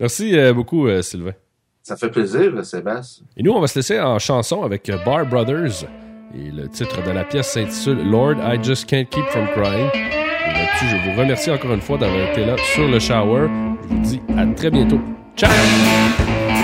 Merci 0.00 0.36
euh, 0.38 0.52
beaucoup, 0.52 0.86
euh, 0.88 1.02
Sylvain. 1.02 1.34
Ça 1.82 1.96
fait 1.96 2.10
plaisir, 2.10 2.64
Sébastien. 2.64 3.26
Et 3.36 3.42
nous, 3.42 3.52
on 3.52 3.60
va 3.60 3.66
se 3.66 3.78
laisser 3.78 4.00
en 4.00 4.18
chanson 4.18 4.62
avec 4.62 4.88
euh, 4.88 4.98
Bar 5.04 5.26
Brothers. 5.26 5.84
Et 6.34 6.50
le 6.50 6.68
titre 6.68 7.02
de 7.04 7.10
la 7.10 7.24
pièce 7.24 7.52
s'intitule 7.52 8.08
Lord, 8.08 8.36
I 8.38 8.62
Just 8.62 8.86
Can't 8.88 9.04
Keep 9.10 9.24
From 9.26 9.46
Crying. 9.48 9.90
Et 9.94 10.52
là-dessus, 10.52 10.86
je 10.88 11.10
vous 11.10 11.18
remercie 11.20 11.50
encore 11.50 11.72
une 11.72 11.80
fois 11.80 11.98
d'avoir 11.98 12.30
été 12.30 12.44
là 12.46 12.56
sur 12.74 12.88
le 12.88 12.98
shower. 12.98 13.48
Je 13.82 13.88
vous 13.94 14.00
dis 14.00 14.20
à 14.36 14.46
très 14.54 14.70
bientôt. 14.70 15.00
Ciao! 15.36 16.61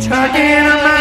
Talking 0.00 0.66
about. 0.66 0.93